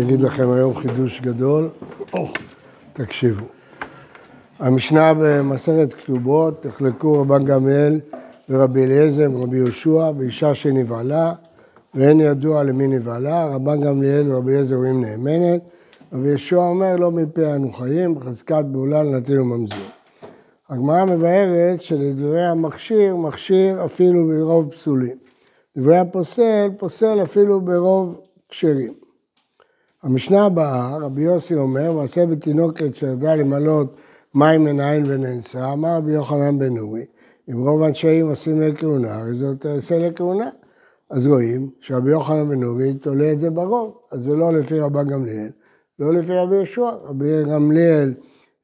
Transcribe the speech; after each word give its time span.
אני 0.00 0.08
אגיד 0.08 0.22
לכם 0.22 0.50
היום 0.50 0.74
חידוש 0.74 1.20
גדול, 1.20 1.68
תקשיבו. 2.92 3.44
המשנה 4.58 5.12
במסכת 5.14 5.94
כתובות, 5.94 6.66
נחלקו 6.66 7.20
רבן 7.20 7.44
גמליאל 7.44 8.00
ורבי 8.48 8.84
אליעזר 8.84 9.28
ורבי 9.34 9.56
יהושע 9.56 10.10
באישה 10.10 10.54
שנבעלה 10.54 11.32
ואין 11.94 12.20
ידוע 12.20 12.64
למי 12.64 12.86
נבעלה, 12.86 13.46
רבן 13.46 13.80
גמליאל 13.80 14.32
ורבי 14.32 14.52
אליעזר 14.52 14.74
רואים 14.74 15.04
נאמנת, 15.04 15.60
רבי 16.12 16.28
יהושע 16.28 16.56
אומר 16.56 16.96
לא 16.96 17.10
מפי 17.10 17.46
אנו 17.46 17.72
חיים, 17.72 18.14
בחזקת 18.14 18.64
בעולה 18.64 19.02
לנתינו 19.02 19.44
ממזיר. 19.44 19.88
הגמרא 20.70 21.04
מבארת 21.04 21.82
שלדברי 21.82 22.46
המכשיר, 22.46 23.16
מכשיר 23.16 23.84
אפילו 23.84 24.26
ברוב 24.28 24.70
פסולים. 24.70 25.16
דברי 25.76 25.98
הפוסל, 25.98 26.70
פוסל 26.78 27.22
אפילו 27.22 27.60
ברוב 27.60 28.20
כשרים. 28.48 28.99
המשנה 30.02 30.46
הבאה, 30.46 30.96
רבי 30.96 31.22
יוסי 31.22 31.54
אומר, 31.54 31.96
ועשה 31.96 32.26
בתינוקת 32.26 32.94
שירדה 32.94 33.34
למלות 33.34 33.96
מים 34.34 34.64
מן 34.64 34.80
העין 34.80 35.04
ונאנסה, 35.06 35.72
אמר 35.72 35.96
רבי 35.96 36.12
יוחנן 36.12 36.58
בן 36.58 36.74
נורי, 36.74 37.04
אם 37.50 37.66
רוב 37.66 37.82
אנשי 37.82 38.20
עושים 38.20 38.60
לכהונה, 38.60 39.14
הרי 39.14 39.34
זאת 39.34 39.60
תעשה 39.60 39.98
לכהונה. 39.98 40.50
אז 41.10 41.26
רואים 41.26 41.70
שרבי 41.80 42.10
יוחנן 42.10 42.48
בן 42.48 42.60
נורי 42.60 42.94
תולה 42.94 43.32
את 43.32 43.40
זה 43.40 43.50
ברוב, 43.50 43.98
אז 44.12 44.22
זה 44.22 44.36
לא 44.36 44.52
לפי 44.52 44.80
רבן 44.80 45.08
גמליאל, 45.08 45.50
לא 45.98 46.14
לפי 46.14 46.32
רבי 46.32 46.54
יהושע. 46.54 46.90
רבי 47.02 47.44
גמליאל 47.44 48.14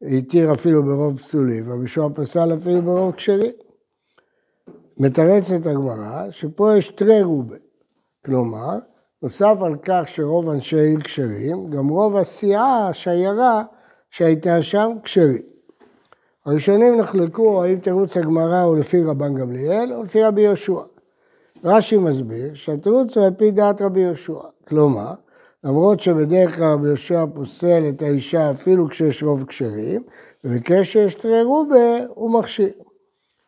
התיר 0.02 0.52
אפילו 0.52 0.82
ברוב 0.82 1.18
פסולים, 1.18 1.64
רבי 1.70 1.78
יהושע 1.78 2.08
פסל 2.14 2.54
אפילו 2.54 2.82
ברוב 2.82 3.14
כשרים. 3.14 3.52
מתרצת 5.00 5.66
הגמרא 5.66 6.30
שפה 6.30 6.76
יש 6.76 6.88
תרי 6.88 7.22
רובה, 7.22 7.56
כלומר, 8.24 8.78
נוסף 9.22 9.56
על 9.60 9.76
כך 9.82 10.02
שרוב 10.06 10.48
אנשי 10.48 10.76
עיר 10.76 11.00
כשרים, 11.00 11.70
גם 11.70 11.88
רוב 11.88 12.16
הסיעה, 12.16 12.88
השיירה 12.88 13.62
שהייתה 14.10 14.62
שם, 14.62 14.90
כשרים. 15.04 15.42
הראשונים 16.46 17.00
נחלקו 17.00 17.64
האם 17.64 17.78
תירוץ 17.78 18.16
הגמרא 18.16 18.62
הוא 18.62 18.76
לפי 18.76 19.02
רבן 19.02 19.34
גמליאל 19.34 19.94
או 19.94 20.02
לפי 20.02 20.24
רבי 20.24 20.40
יהושע. 20.40 20.80
רש"י 21.64 21.96
מסביר 21.96 22.54
שהתירוץ 22.54 23.16
הוא 23.16 23.26
על 23.26 23.34
פי 23.34 23.50
דעת 23.50 23.82
רבי 23.82 24.00
יהושע. 24.00 24.40
כלומר, 24.68 25.12
למרות 25.64 26.00
שבדרך 26.00 26.56
כלל 26.56 26.72
רבי 26.72 26.86
יהושע 26.86 27.24
פוסל 27.34 27.82
את 27.88 28.02
האישה 28.02 28.50
אפילו 28.50 28.88
כשיש 28.88 29.22
רוב 29.22 29.44
כשרים, 29.44 30.02
במקרה 30.44 30.84
שיש 30.84 31.14
תרי 31.14 31.42
רובה 31.42 31.98
הוא 32.08 32.38
מכשיר. 32.38 32.72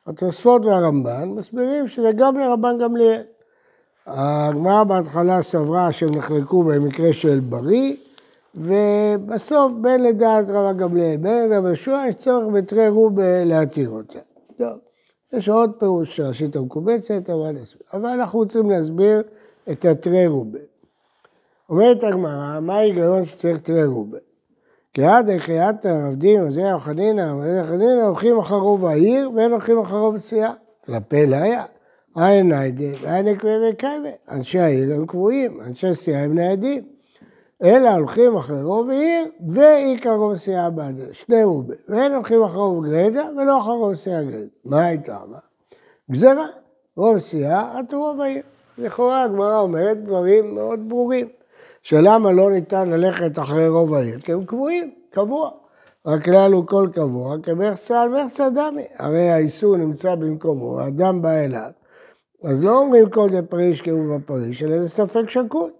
התוספות 0.07 0.65
והרמב"ן 0.65 1.29
מסבירים 1.29 1.89
שזה 1.89 2.13
גם 2.17 2.39
לרבן 2.39 2.79
גמליאל. 2.79 3.23
הגמרא 4.09 4.85
בהתחלה 4.85 5.43
סברה 5.43 5.93
שהם 5.93 6.09
נחלקו 6.17 6.63
במקרה 6.63 7.13
של 7.13 7.41
בריא, 7.41 7.95
ובסוף 8.55 9.73
בין 9.81 10.03
לדעת 10.03 10.47
רבן 10.49 10.79
גמליאל, 10.79 11.17
בין 11.17 11.45
לדעת 11.45 11.65
יהושע, 11.65 12.03
יש 12.09 12.15
צורך 12.15 12.47
בתרי 12.53 12.89
רובה 12.89 13.45
להתיר 13.45 13.91
אותה. 13.91 14.19
טוב, 14.57 14.79
יש 15.33 15.49
עוד 15.49 15.71
פירוש 15.79 16.17
של 16.17 16.23
ראשית 16.23 16.57
המקובצת, 16.57 17.31
אבל, 17.31 17.57
אבל 17.93 18.09
אנחנו 18.09 18.39
רוצים 18.39 18.71
להסביר 18.71 19.23
את 19.71 19.85
התרי 19.85 20.27
רובה. 20.27 20.59
אומרת 21.69 22.05
הגמרא, 22.05 22.61
מה 22.61 22.77
ההיגיון 22.77 23.25
שצריך 23.25 23.59
תרי 23.59 23.85
רובה? 23.85 24.19
כי 24.95 25.05
עד 25.05 25.31
הקריאת 25.31 25.85
העבדים, 25.85 26.47
אז 26.47 26.55
זה 26.55 26.63
חנינא, 26.79 27.33
חנינא, 27.69 28.03
הולכים 28.03 28.39
אחר 28.39 28.55
רוב 28.55 28.87
העיר, 28.87 29.31
ואין 29.35 29.53
הולכים 29.53 29.79
אחר 29.79 29.97
רוב 29.97 30.19
סיעה. 30.19 30.53
כלפי 30.87 31.17
היה. 31.17 31.65
אין 32.27 32.49
ניידי, 32.49 32.93
ואין 33.03 33.29
נקווה 33.29 33.53
וקיימה. 33.71 34.09
אנשי 34.31 34.59
העיר 34.59 34.95
הם 34.95 35.07
קבועים, 35.07 35.61
אנשי 35.61 35.95
סיעה 35.95 36.23
הם 36.23 36.35
ניידים. 36.35 36.83
אלא 37.63 37.89
הולכים 37.89 38.37
אחרי 38.37 38.63
רוב 38.63 38.91
עיר, 38.91 39.25
ועיקר 39.49 40.15
רוב 40.15 40.37
סיעה 40.37 40.71
בעד 40.71 41.01
שני 41.13 41.45
רובה. 41.45 41.75
ואין 41.89 42.15
הולכים 42.15 42.43
אחרי 42.43 42.61
רוב 42.61 42.87
גרדה, 42.87 43.29
ולא 43.37 43.61
אחרי 43.61 43.75
רוב 43.75 43.95
סיעה 43.95 44.23
גרדה. 44.23 44.47
מה 44.65 44.85
הייתה? 44.85 45.19
מה? 45.31 45.39
גזרה, 46.11 46.47
רוב 46.97 47.19
סיעה, 47.19 47.79
עד 47.79 47.95
רוב 47.95 48.21
העיר. 48.21 48.43
לכאורה 48.79 49.23
הגמרא 49.23 49.61
אומרת 49.61 50.05
דברים 50.05 50.55
מאוד 50.55 50.89
ברורים. 50.89 51.29
שלמה 51.83 52.33
לא 52.33 52.51
ניתן 52.51 52.91
ללכת 52.91 53.39
אחרי 53.39 53.69
רוב 53.69 53.95
העיר? 53.95 54.19
כי 54.19 54.33
הם 54.33 54.45
קבועים, 54.45 54.91
קבוע. 55.11 55.51
הכלל 56.07 56.53
הוא 56.53 56.67
כל 56.67 56.89
קבוע, 56.93 57.37
כמחצה 57.43 58.03
על 58.03 58.09
מחצה 58.09 58.51
דמי. 58.51 58.85
הרי 58.99 59.31
האיסור 59.31 59.77
נמצא 59.77 60.15
במקומו, 60.15 60.81
האדם 60.81 61.23
בא 61.23 61.31
אליו. 61.31 61.71
אז 62.45 62.65
לא 62.65 62.79
אומרים 62.79 63.11
כל 63.11 63.31
זה 63.33 63.43
פריש 63.43 63.89
הוא 63.89 64.17
בפריש, 64.17 64.63
אלא 64.63 64.79
זה 64.79 64.89
ספק 64.89 65.29
שקול. 65.31 65.71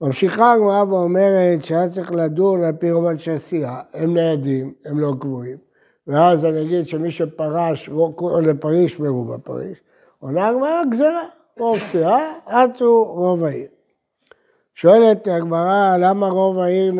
ממשיכה 0.00 0.52
הגמרא 0.52 0.84
ואומרת 0.88 1.64
שהיה 1.64 1.88
צריך 1.88 2.12
לדון 2.12 2.64
על 2.64 2.72
פי 2.72 2.92
רוב 2.92 3.06
אנשי 3.06 3.30
הסיעה, 3.30 3.80
הם 3.94 4.14
ניידים, 4.14 4.74
הם 4.84 4.98
לא 4.98 5.12
קבועים. 5.20 5.56
ואז 6.06 6.44
אני 6.44 6.62
אגיד 6.62 6.86
שמי 6.86 7.10
שפרש, 7.10 7.90
לפריש 8.42 8.96
ברוב 8.96 9.32
הפריש. 9.32 9.80
עונה 10.18 10.48
הגמרא 10.48 10.82
גזרה, 10.90 11.24
רוב 11.58 11.78
סיעה, 11.78 12.32
עטו 12.46 13.04
רוב 13.04 13.44
העיר. 13.44 13.66
שואלת 14.74 15.28
הגמרא, 15.28 15.96
למה 15.98 16.28
רוב 16.28 16.58
העיר 16.58 16.92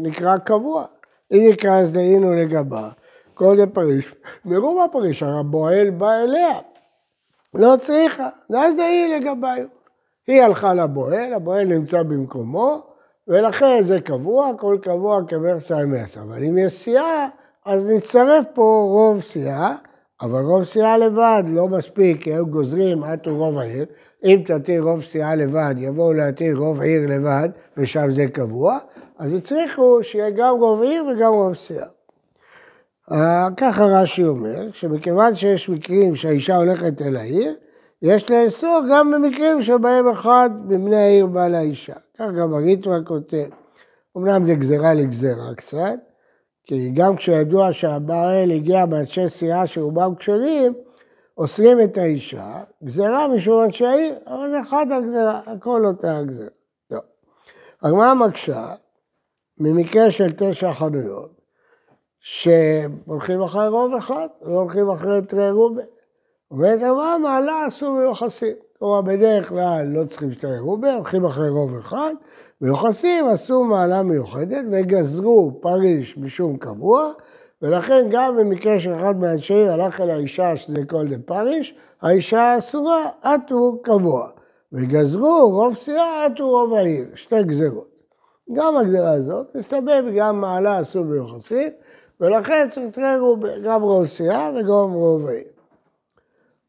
נקרא 0.00 0.38
קבוע? 0.38 0.84
אם 1.32 1.48
נקרא 1.52 1.78
אז 1.78 1.92
דהינו 1.92 2.32
לגבה, 2.32 2.88
כל 3.34 3.56
זה 3.56 3.66
פריש, 3.66 4.14
מרוב 4.44 4.78
הפריש, 4.84 5.22
הבועל 5.22 5.90
בא 5.90 6.22
אליה. 6.22 6.58
לא 7.54 7.74
צריכה, 7.80 8.28
ואז 8.50 8.76
דהי 8.76 9.18
לגביו. 9.18 9.66
היא 10.26 10.42
הלכה 10.42 10.74
לבועל, 10.74 11.34
הבועל 11.34 11.64
נמצא 11.64 12.02
במקומו, 12.02 12.82
ולכן 13.28 13.84
זה 13.84 14.00
קבוע, 14.00 14.50
כל 14.58 14.78
קבוע 14.82 15.20
כמרצה 15.28 15.78
עם 15.78 15.90
מרצה. 15.90 16.22
אבל 16.22 16.44
אם 16.44 16.58
יש 16.58 16.84
סיעה, 16.84 17.28
אז 17.66 17.90
נצטרף 17.90 18.44
פה 18.54 18.86
רוב 18.90 19.20
סיעה, 19.20 19.76
אבל 20.22 20.40
רוב 20.40 20.64
סיעה 20.64 20.98
לבד 20.98 21.42
לא 21.46 21.68
מספיק, 21.68 22.22
כי 22.22 22.32
היו 22.32 22.46
גוזרים 22.46 23.04
עד 23.04 23.26
רוב 23.26 23.58
העיר, 23.58 23.86
אם 24.24 24.42
תתיר 24.46 24.82
רוב 24.82 25.02
סיעה 25.02 25.34
לבד, 25.34 25.74
יבואו 25.78 26.12
להתיר 26.12 26.56
רוב 26.56 26.80
עיר 26.80 27.02
לבד, 27.08 27.48
ושם 27.76 28.10
זה 28.10 28.26
קבוע, 28.26 28.78
אז 29.18 29.32
הצליחו 29.32 29.98
שיהיה 30.02 30.30
גם 30.30 30.54
רוב 30.58 30.82
עיר 30.82 31.04
וגם 31.04 31.32
רוב 31.32 31.54
סיעה. 31.54 31.86
ככה 33.56 33.84
רש"י 33.84 34.24
אומר, 34.24 34.72
שמכיוון 34.72 35.34
שיש 35.34 35.68
מקרים 35.68 36.16
שהאישה 36.16 36.56
הולכת 36.56 37.02
אל 37.02 37.16
העיר, 37.16 37.54
יש 38.02 38.30
לאסור 38.30 38.80
גם 38.90 39.10
במקרים 39.10 39.62
שבהם 39.62 40.08
אחד 40.08 40.50
מבני 40.64 40.96
העיר 40.96 41.26
בא 41.26 41.48
לאישה. 41.48 41.94
כך 42.18 42.26
גם 42.38 42.54
הריטווה 42.54 42.98
כותב. 43.04 43.48
אמנם 44.16 44.44
זה 44.44 44.54
גזירה 44.54 44.94
לגזירה 44.94 45.54
קצת, 45.56 45.98
כי 46.66 46.90
גם 46.90 47.16
כשידוע 47.16 47.72
שהבעל 47.72 48.50
הגיע 48.50 48.86
מאנשי 48.86 49.28
סיעה 49.28 49.66
שרובם 49.66 50.14
כשרים, 50.14 50.72
אוסרים 51.38 51.80
את 51.80 51.98
האישה, 51.98 52.62
גזירה 52.84 53.28
משום 53.28 53.64
אנשי 53.64 53.86
העיר, 53.86 54.14
אבל 54.26 54.50
זה 54.50 54.60
אחד 54.60 54.86
הגזירה, 54.92 55.40
הכל 55.46 55.86
אותה 55.86 56.18
הגזירה. 56.18 56.48
טוב. 56.88 57.00
הגמרא 57.82 58.14
מקשה, 58.14 58.66
ממקרה 59.60 60.10
של 60.10 60.32
תשע 60.36 60.72
חנויות, 60.72 61.37
שהולכים 62.30 63.42
אחרי 63.42 63.68
רוב 63.68 63.94
אחד 63.94 64.26
והולכים 64.42 64.90
אחרי 64.90 65.22
תרי 65.28 65.50
רובה. 65.50 65.82
אומרת 66.50 66.78
הגמרא, 66.82 67.18
מעלה 67.18 67.68
אסור 67.68 67.90
מיוחסים. 67.90 68.54
כלומר, 68.78 69.00
בדרך 69.00 69.48
כלל 69.48 69.86
לא 69.86 70.04
צריכים 70.04 70.32
שתי 70.32 70.58
רובה, 70.58 70.94
הולכים 70.94 71.24
אחרי 71.24 71.48
רוב 71.48 71.76
אחד, 71.78 72.14
ויוחסים 72.60 73.28
עשו 73.28 73.64
מעלה 73.64 74.02
מיוחדת 74.02 74.64
וגזרו 74.72 75.58
פריש 75.60 76.18
משום 76.18 76.56
קבוע, 76.56 77.12
ולכן 77.62 78.08
גם 78.10 78.36
במקרה 78.36 78.80
שאחד 78.80 79.16
מאנשי 79.16 79.54
עיר 79.54 79.72
הלך 79.72 80.00
אל 80.00 80.10
האישה 80.10 80.56
שזה 80.56 80.84
כל 80.88 81.08
דה 81.08 81.16
פריש, 81.26 81.74
האישה 82.02 82.58
אסורה, 82.58 83.04
עטו 83.22 83.80
קבוע. 83.82 84.28
וגזרו 84.72 85.50
רוב 85.50 85.74
סיעה, 85.74 86.26
עטו 86.26 86.48
רוב 86.48 86.74
העיר, 86.74 87.06
שתי 87.14 87.42
גזרות. 87.42 87.88
גם 88.52 88.76
הגזרה 88.76 89.12
הזאת, 89.12 89.46
מסתבר 89.54 90.00
גם 90.16 90.40
מעלה 90.40 90.80
אסור 90.80 91.04
ביוחסים, 91.04 91.70
ולכן 92.20 92.68
צריך 92.70 92.86
תראו 92.94 93.36
גם 93.64 93.82
רוב 93.82 94.06
סיעה 94.06 94.50
וגם 94.50 94.92
רוב 94.92 95.26
העיר. 95.26 95.44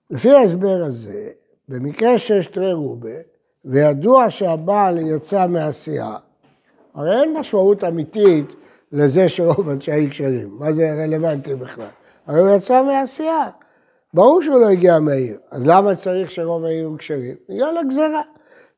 לפי 0.09 0.31
ההסבר 0.31 0.83
הזה, 0.83 1.29
במקרה 1.69 2.17
שיש 2.17 2.47
תרי 2.47 2.73
רובה, 2.73 3.15
וידוע 3.65 4.29
שהבעל 4.29 4.97
יצא 4.97 5.47
מהסיעה, 5.47 6.17
הרי 6.95 7.21
אין 7.21 7.33
משמעות 7.33 7.83
אמיתית 7.83 8.45
לזה 8.91 9.29
שרוב 9.29 9.69
אנשי 9.69 9.91
העיר 9.91 10.09
כשרים. 10.09 10.55
מה 10.59 10.73
זה 10.73 11.03
רלוונטי 11.03 11.55
בכלל? 11.55 11.87
הרי 12.27 12.39
הוא 12.39 12.49
יצא 12.49 12.83
מהסיעה. 12.83 13.49
ברור 14.13 14.41
שהוא 14.41 14.59
לא 14.59 14.69
הגיע 14.69 14.99
מהעיר, 14.99 15.37
אז 15.51 15.67
למה 15.67 15.95
צריך 15.95 16.31
שרוב 16.31 16.65
העיר 16.65 16.85
הוא 16.85 16.97
כשרים? 16.97 17.35
בגלל 17.49 17.77
הגזרה. 17.77 18.21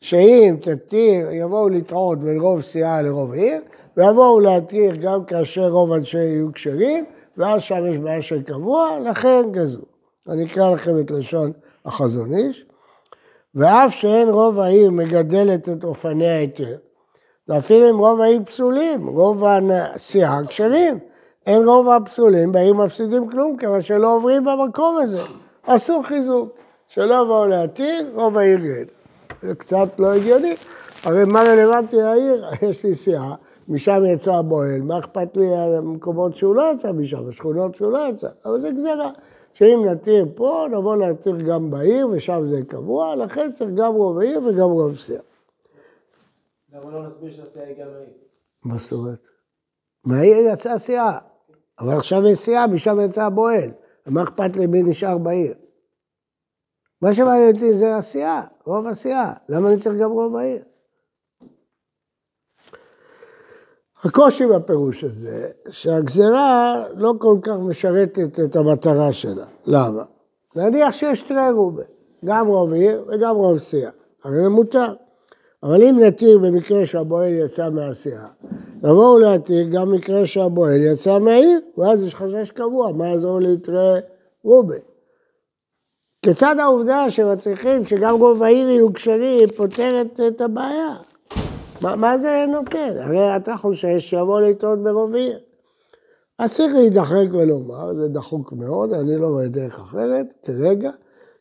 שאם 0.01 0.55
תתיר, 0.61 1.31
יבואו 1.31 1.69
לטעות 1.69 2.19
בין 2.19 2.39
רוב 2.39 2.61
סיעה 2.61 3.01
לרוב 3.01 3.33
עיר, 3.33 3.61
ויבואו 3.97 4.39
להתיר 4.39 4.95
גם 4.95 5.25
כאשר 5.25 5.69
רוב 5.69 5.91
אנשי 5.91 6.17
יהיו 6.17 6.53
כשרים, 6.53 7.05
ואז 7.37 7.61
שם 7.61 7.85
יש 7.91 7.97
בעיה 7.97 8.21
של 8.21 8.41
קבוע, 8.41 8.99
לכן 8.99 9.41
גזרו. 9.51 9.85
אני 10.29 10.45
אקרא 10.45 10.73
לכם 10.73 10.99
את 10.99 11.11
לשון 11.11 11.51
החזון 11.85 12.33
איש. 12.33 12.65
ואף 13.55 13.93
שאין 13.93 14.29
רוב 14.29 14.59
העיר 14.59 14.91
מגדלת 14.91 15.69
את 15.69 15.83
אופני 15.83 16.29
ההיתר, 16.29 16.75
ואפילו 17.47 17.89
אם 17.89 17.97
רוב 17.97 18.21
העיר 18.21 18.41
פסולים, 18.45 19.07
רוב 19.07 19.43
הנסיעה 19.43 20.39
כשרים. 20.47 20.99
אין 21.45 21.67
רוב 21.67 21.89
הפסולים, 21.89 22.51
בעיר 22.51 22.73
מפסידים 22.73 23.29
כלום, 23.29 23.57
כיוון 23.57 23.81
שלא 23.81 24.15
עוברים 24.15 24.45
במקום 24.45 24.97
הזה. 24.97 25.21
אסור 25.65 26.03
חיזוק. 26.03 26.49
שלא 26.87 27.21
יבואו 27.23 27.45
להתיר, 27.45 28.11
רוב 28.13 28.37
העיר 28.37 28.59
גן. 28.59 28.83
זה 29.41 29.55
קצת 29.55 29.87
לא 29.99 30.13
הגיוני. 30.13 30.55
הרי 31.03 31.25
מה 31.25 31.43
רלוונטי 31.43 32.01
העיר? 32.01 32.45
יש 32.69 32.83
לי 32.83 32.95
סיעה, 32.95 33.35
משם 33.67 34.03
יצא 34.13 34.33
הבועל, 34.33 34.81
מה 34.81 34.99
אכפת 34.99 35.37
לי 35.37 35.55
על 35.55 35.75
המקומות 35.75 36.35
שהוא 36.35 36.55
לא 36.55 36.71
יצא 36.73 36.91
משם, 36.91 37.29
השכונות 37.29 37.75
שהוא 37.75 37.91
לא 37.91 38.09
יצא, 38.09 38.29
אבל 38.45 38.61
זה 38.61 38.71
גזירה. 38.71 39.11
שאם 39.53 39.85
נתיר 39.85 40.25
פה, 40.35 40.67
נבוא 40.71 40.95
להתיר 40.95 41.35
גם 41.47 41.71
בעיר, 41.71 42.07
ושם 42.07 42.47
זה 42.47 42.61
קבוע, 42.67 43.15
לכן 43.15 43.51
צריך 43.51 43.69
גם 43.75 43.93
רוב 43.93 44.19
העיר 44.19 44.41
וגם 44.43 44.69
רוב 44.69 44.95
סיעה. 44.95 45.21
למה 46.73 46.91
לא 46.91 47.07
נסביר 47.07 47.31
שהסיעה 47.31 47.65
היא 47.65 47.75
גם 47.75 47.87
העיר? 47.95 48.13
מה 48.63 48.77
זאת 48.77 48.91
אומרת? 48.91 49.19
מהעיר 50.05 50.37
יצאה 50.53 50.79
סיעה, 50.79 51.19
אבל 51.79 51.97
עכשיו 51.97 52.27
יש 52.27 52.39
סיעה, 52.39 52.67
משם 52.67 52.99
יצא 52.99 53.23
הבועל. 53.23 53.71
מה 54.05 54.23
אכפת 54.23 54.55
לי 54.55 54.67
מי 54.67 54.83
נשאר 54.83 55.17
בעיר? 55.17 55.53
מה 57.01 57.13
שמעניין 57.13 57.55
אותי 57.55 57.73
זה 57.73 57.95
הסיעה, 57.95 58.47
רוב 58.65 58.87
הסיעה. 58.87 59.33
למה 59.49 59.69
אני 59.69 59.81
צריך 59.81 59.95
גם 60.01 60.11
רוב 60.11 60.35
העיר? 60.35 60.63
הקושי 64.03 64.45
בפירוש 64.47 65.03
הזה, 65.03 65.47
שהגזרה 65.69 66.83
לא 66.95 67.13
כל 67.19 67.37
כך 67.41 67.53
משרתת 67.59 68.39
את 68.39 68.55
המטרה 68.55 69.13
שלה. 69.13 69.45
למה? 69.65 70.03
נניח 70.55 70.93
שיש 70.93 71.19
שתי 71.19 71.33
רובה, 71.53 71.83
גם 72.25 72.47
רוב 72.47 72.73
עיר 72.73 73.05
וגם 73.07 73.35
רוב 73.35 73.57
סיעה. 73.57 73.91
הרי 74.23 74.41
זה 74.41 74.49
מותר. 74.49 74.93
אבל 75.63 75.83
אם 75.83 75.99
נתיר 75.99 76.37
במקרה 76.39 76.85
שהבועל 76.85 77.33
יצא 77.33 77.69
מהסיעה, 77.69 78.27
יבואו 78.77 79.19
להתיר 79.19 79.67
גם 79.71 79.91
מקרה 79.91 80.25
שהבועל 80.25 80.81
יצא 80.93 81.19
מהעיר, 81.19 81.59
ואז 81.77 82.01
יש 82.01 82.15
חשש 82.15 82.51
קבוע, 82.51 82.91
מה 82.91 83.07
יעזור 83.07 83.39
ליתרי 83.39 83.99
רובה? 84.43 84.75
כיצד 86.21 86.55
העובדה 86.59 87.11
שמצליחים 87.11 87.85
שגם 87.85 88.15
רוב 88.15 88.43
העיר 88.43 88.69
יהיו 88.69 88.93
כשרים 88.93 89.49
פותרת 89.49 90.19
את 90.27 90.41
הבעיה? 90.41 90.95
מה, 91.81 91.95
מה 91.95 92.17
זה 92.17 92.45
נותן? 92.51 92.93
הרי 92.99 93.35
אתה 93.35 93.57
חושש 93.57 94.09
שיבוא 94.09 94.41
לטעות 94.41 94.83
ברוב 94.83 95.15
עיר. 95.15 95.39
אז 96.39 96.53
צריך 96.53 96.73
להידחק 96.73 97.25
ולומר, 97.31 97.93
זה 97.95 98.07
דחוק 98.07 98.53
מאוד, 98.53 98.93
אני 98.93 99.17
לא 99.17 99.27
רואה 99.27 99.47
דרך 99.47 99.79
אחרת 99.79 100.25
כרגע, 100.45 100.91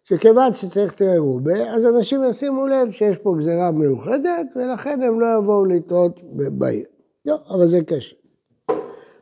שכיוון 0.05 0.55
שצריך 0.55 0.93
תראה 0.93 1.19
רובה, 1.19 1.75
אז 1.75 1.87
אנשים 1.87 2.25
ישימו 2.25 2.67
לב 2.67 2.91
שיש 2.91 3.17
פה 3.17 3.35
גזירה 3.39 3.71
מיוחדת, 3.71 4.47
ולכן 4.57 5.03
הם 5.03 5.21
לא 5.21 5.27
יבואו 5.39 5.65
לטעות 5.65 6.21
בעיר. 6.33 6.85
לא, 7.27 7.37
אבל 7.51 7.67
זה 7.67 7.81
קשה. 7.87 8.17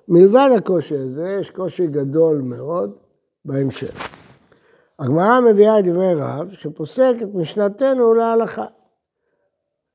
מלבד 0.09 0.49
הקושי 0.57 0.97
הזה, 0.97 1.37
יש 1.41 1.51
קושי 1.51 1.87
גדול 1.87 2.41
מאוד 2.45 2.97
בהמשך. 3.45 4.09
הגמרא 4.99 5.41
מביאה 5.41 5.79
את 5.79 5.85
דברי 5.85 6.15
רב, 6.15 6.53
שפוסק 6.53 7.15
את 7.23 7.35
משנתנו 7.35 8.15
להלכה. 8.15 8.67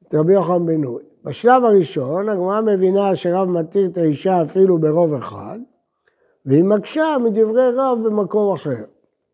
את 0.07 0.15
רבי 0.15 0.33
יוחנן 0.33 0.65
בן 0.65 0.81
נוי. 0.81 1.03
בשלב 1.23 1.63
הראשון, 1.63 2.29
הגמרא 2.29 2.61
מבינה 2.61 3.15
שרב 3.15 3.49
מתיר 3.49 3.85
את 3.85 3.97
האישה 3.97 4.41
אפילו 4.41 4.77
ברוב 4.77 5.13
אחד, 5.13 5.59
והיא 6.45 6.63
מקשה 6.63 7.15
מדברי 7.23 7.69
רב 7.75 7.97
במקום 8.03 8.53
אחר. 8.53 8.83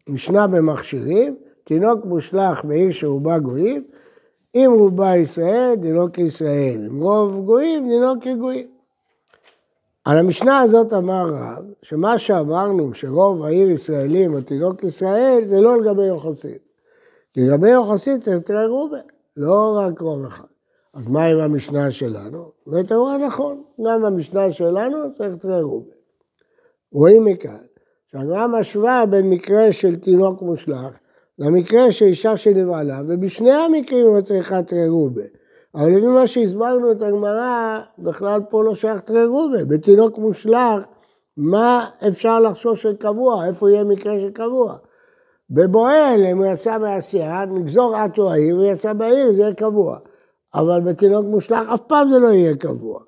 משנה 0.10 0.48
במכשירים, 0.48 1.36
תינוק 1.64 2.06
מושלך 2.06 2.66
בעיר 2.66 2.92
שרובה 2.92 3.40
גויים, 3.40 3.84
אם 4.56 4.72
רובה 4.78 5.16
ישראל, 5.16 5.74
דינו 5.78 6.12
כישראל, 6.12 6.88
אם 6.90 7.02
רוב 7.02 7.46
גויים, 7.46 7.90
דינו 7.90 8.14
כגויים. 8.22 8.68
על 10.06 10.18
המשנה 10.18 10.60
הזאת 10.60 10.94
אמר 10.94 11.26
רב, 11.28 11.64
שמה 11.82 12.18
שאמרנו, 12.18 12.94
שרוב 12.94 13.44
העיר 13.44 13.70
ישראלים 13.70 14.34
או 14.34 14.42
תינוק 14.42 14.84
ישראל, 14.84 15.42
זה 15.46 15.62
לא 15.62 15.82
לגבי 15.82 16.06
יוחסין. 16.06 16.58
לגבי 17.38 17.70
יוחסין 17.70 18.20
צריך 18.20 18.40
תראה 18.40 18.68
רובה, 18.68 19.00
לא 19.38 19.80
רק 19.80 20.02
רוב 20.02 20.26
אחד. 20.26 20.59
אז 21.00 21.08
מה 21.08 21.26
עם 21.26 21.40
המשנה 21.40 21.92
שלנו? 21.92 22.52
ואתה 22.68 22.96
אומר 22.96 23.18
נכון, 23.18 23.64
גם 23.86 24.02
במשנה 24.02 24.52
שלנו 24.52 25.12
צריך 25.12 25.36
תראה 25.36 25.62
רובה. 25.62 25.92
רואים 26.92 27.26
מכאן 27.26 27.58
שהגמרא 28.12 28.48
משווה 28.48 29.04
בין 29.10 29.30
מקרה 29.30 29.74
של 29.74 29.96
תינוק 29.96 30.42
מושלך 30.42 31.00
למקרה 31.40 31.92
של 31.92 32.06
אישה 32.06 32.38
שנבעלה, 32.38 33.02
ובשני 33.08 33.52
המקרים 33.52 34.16
היא 34.16 34.24
צריכה 34.24 34.64
תראה 34.64 34.88
רובה. 34.90 35.22
אבל 35.76 35.90
לפי 35.90 36.08
מה 36.08 36.28
שהסברנו 36.28 36.92
את 36.92 37.02
הגמרא, 37.02 37.80
בכלל 38.00 38.42
פה 38.50 38.64
לא 38.64 38.76
שייך 38.76 39.02
תרי 39.02 39.26
רובה. 39.26 39.66
בתינוק 39.66 40.18
מושלך, 40.18 40.84
מה 41.38 41.88
אפשר 42.08 42.40
לחשוש 42.40 42.82
של 42.82 42.96
קבוע? 42.96 43.48
איפה 43.48 43.72
יהיה 43.72 43.84
מקרה 43.84 44.20
של 44.20 44.32
קבוע? 44.32 44.76
בבועל, 45.50 46.26
אם 46.32 46.38
הוא 46.38 46.46
יצא 46.46 46.78
מהסיעה, 46.78 47.46
נגזור 47.46 47.96
עטו 47.96 48.32
העיר, 48.32 48.56
הוא 48.56 48.66
יצא 48.66 48.94
בעיר, 48.94 49.34
זה 49.34 49.42
יהיה 49.42 49.54
קבוע. 49.54 49.98
אבל 50.54 50.82
בתינוק 50.82 51.26
מושלך 51.26 51.70
אף 51.74 51.82
פעם 51.88 52.12
זה 52.12 52.20
לא 52.20 52.28
יהיה 52.28 52.56
קבוע. 52.56 53.00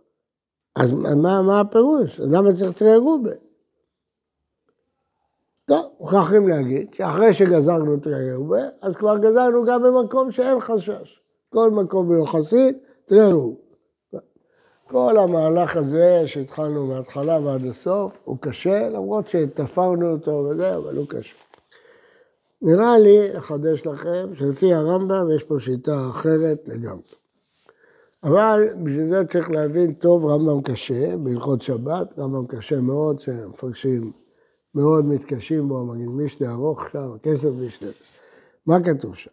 אז 0.76 0.92
מה, 0.92 1.42
מה 1.42 1.60
הפירוש? 1.60 2.20
אז 2.20 2.34
למה 2.34 2.54
צריך 2.54 2.72
תרי 2.72 2.96
רובה? 2.96 3.32
טוב, 5.66 5.86
מוכרחים 6.00 6.48
להגיד 6.48 6.94
שאחרי 6.94 7.34
שגזרנו 7.34 7.98
תרי 7.98 8.36
רובה, 8.36 8.62
אז 8.82 8.96
כבר 8.96 9.18
גזרנו 9.18 9.66
גם 9.66 9.84
במקום 9.84 10.32
שאין 10.32 10.60
חשש. 10.60 11.22
כל 11.50 11.72
מקום 11.72 12.10
ביוחסין, 12.10 12.80
תראו. 13.06 13.56
כל 14.88 15.18
המהלך 15.18 15.78
הזה 15.78 16.24
שהתחלנו 16.26 16.88
מההתחלה 16.88 17.40
ועד 17.40 17.66
הסוף, 17.66 18.20
הוא 18.24 18.38
קשה, 18.42 18.90
למרות 18.90 19.28
שתפרנו 19.28 20.12
אותו 20.12 20.32
וזה, 20.32 20.76
אבל 20.76 20.98
הוא 20.98 21.08
קשה. 21.08 21.36
נראה 22.62 23.00
לי 23.00 23.34
לחדש 23.34 23.88
לכם 23.88 24.30
שלפי 24.36 24.74
הרמב"ם 24.74 25.28
יש 25.36 25.44
פה 25.44 25.60
שיטה 25.60 26.10
אחרת 26.10 26.64
לגמרי. 26.66 27.21
אבל 28.24 28.68
בשביל 28.84 29.10
זה 29.10 29.24
צריך 29.32 29.52
להבין 29.52 29.94
טוב 29.94 30.26
רמב"ם 30.26 30.62
קשה, 30.62 31.18
בהלכות 31.18 31.62
שבת, 31.62 32.20
רמב"ם 32.20 32.48
קשה 32.48 32.82
מאוד, 32.82 33.20
שהמפרשים 33.20 34.12
מאוד 34.76 35.06
מתקשים 35.06 35.68
בו, 35.68 35.86
מגיד 35.86 36.08
משנה 36.08 36.52
ארוך 36.52 36.84
שם, 36.92 37.18
כסף 37.24 37.50
משנה. 37.50 37.90
מה 38.66 38.84
כתוב 38.84 39.16
שם? 39.16 39.32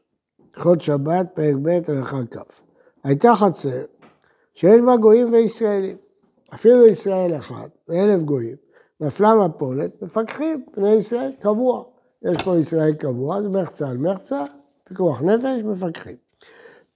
הלכות 0.55 0.81
שבת, 0.81 1.26
פרק 1.35 1.55
ב', 1.62 1.69
הלכה 1.88 2.18
כ'. 2.30 2.61
הייתה 3.04 3.35
חצר 3.35 3.83
שיש 4.54 4.80
בה 4.87 4.97
גויים 4.97 5.33
וישראלים. 5.33 5.97
אפילו 6.54 6.87
ישראל 6.87 7.37
אחד 7.37 7.68
ואלף 7.88 8.23
גויים. 8.23 8.57
נפלה 9.00 9.35
מפולת, 9.35 10.02
מפקחים, 10.02 10.64
בני 10.76 10.92
ישראל 10.92 11.33
קבוע. 11.40 11.85
יש 12.23 12.42
פה 12.42 12.59
ישראל 12.59 12.95
קבוע, 12.95 13.42
זה 13.42 13.49
מחצה 13.49 13.88
על 13.88 13.99
מחצה, 13.99 14.45
פיקוח 14.85 15.23
נפש, 15.23 15.62
מפקחים. 15.64 16.27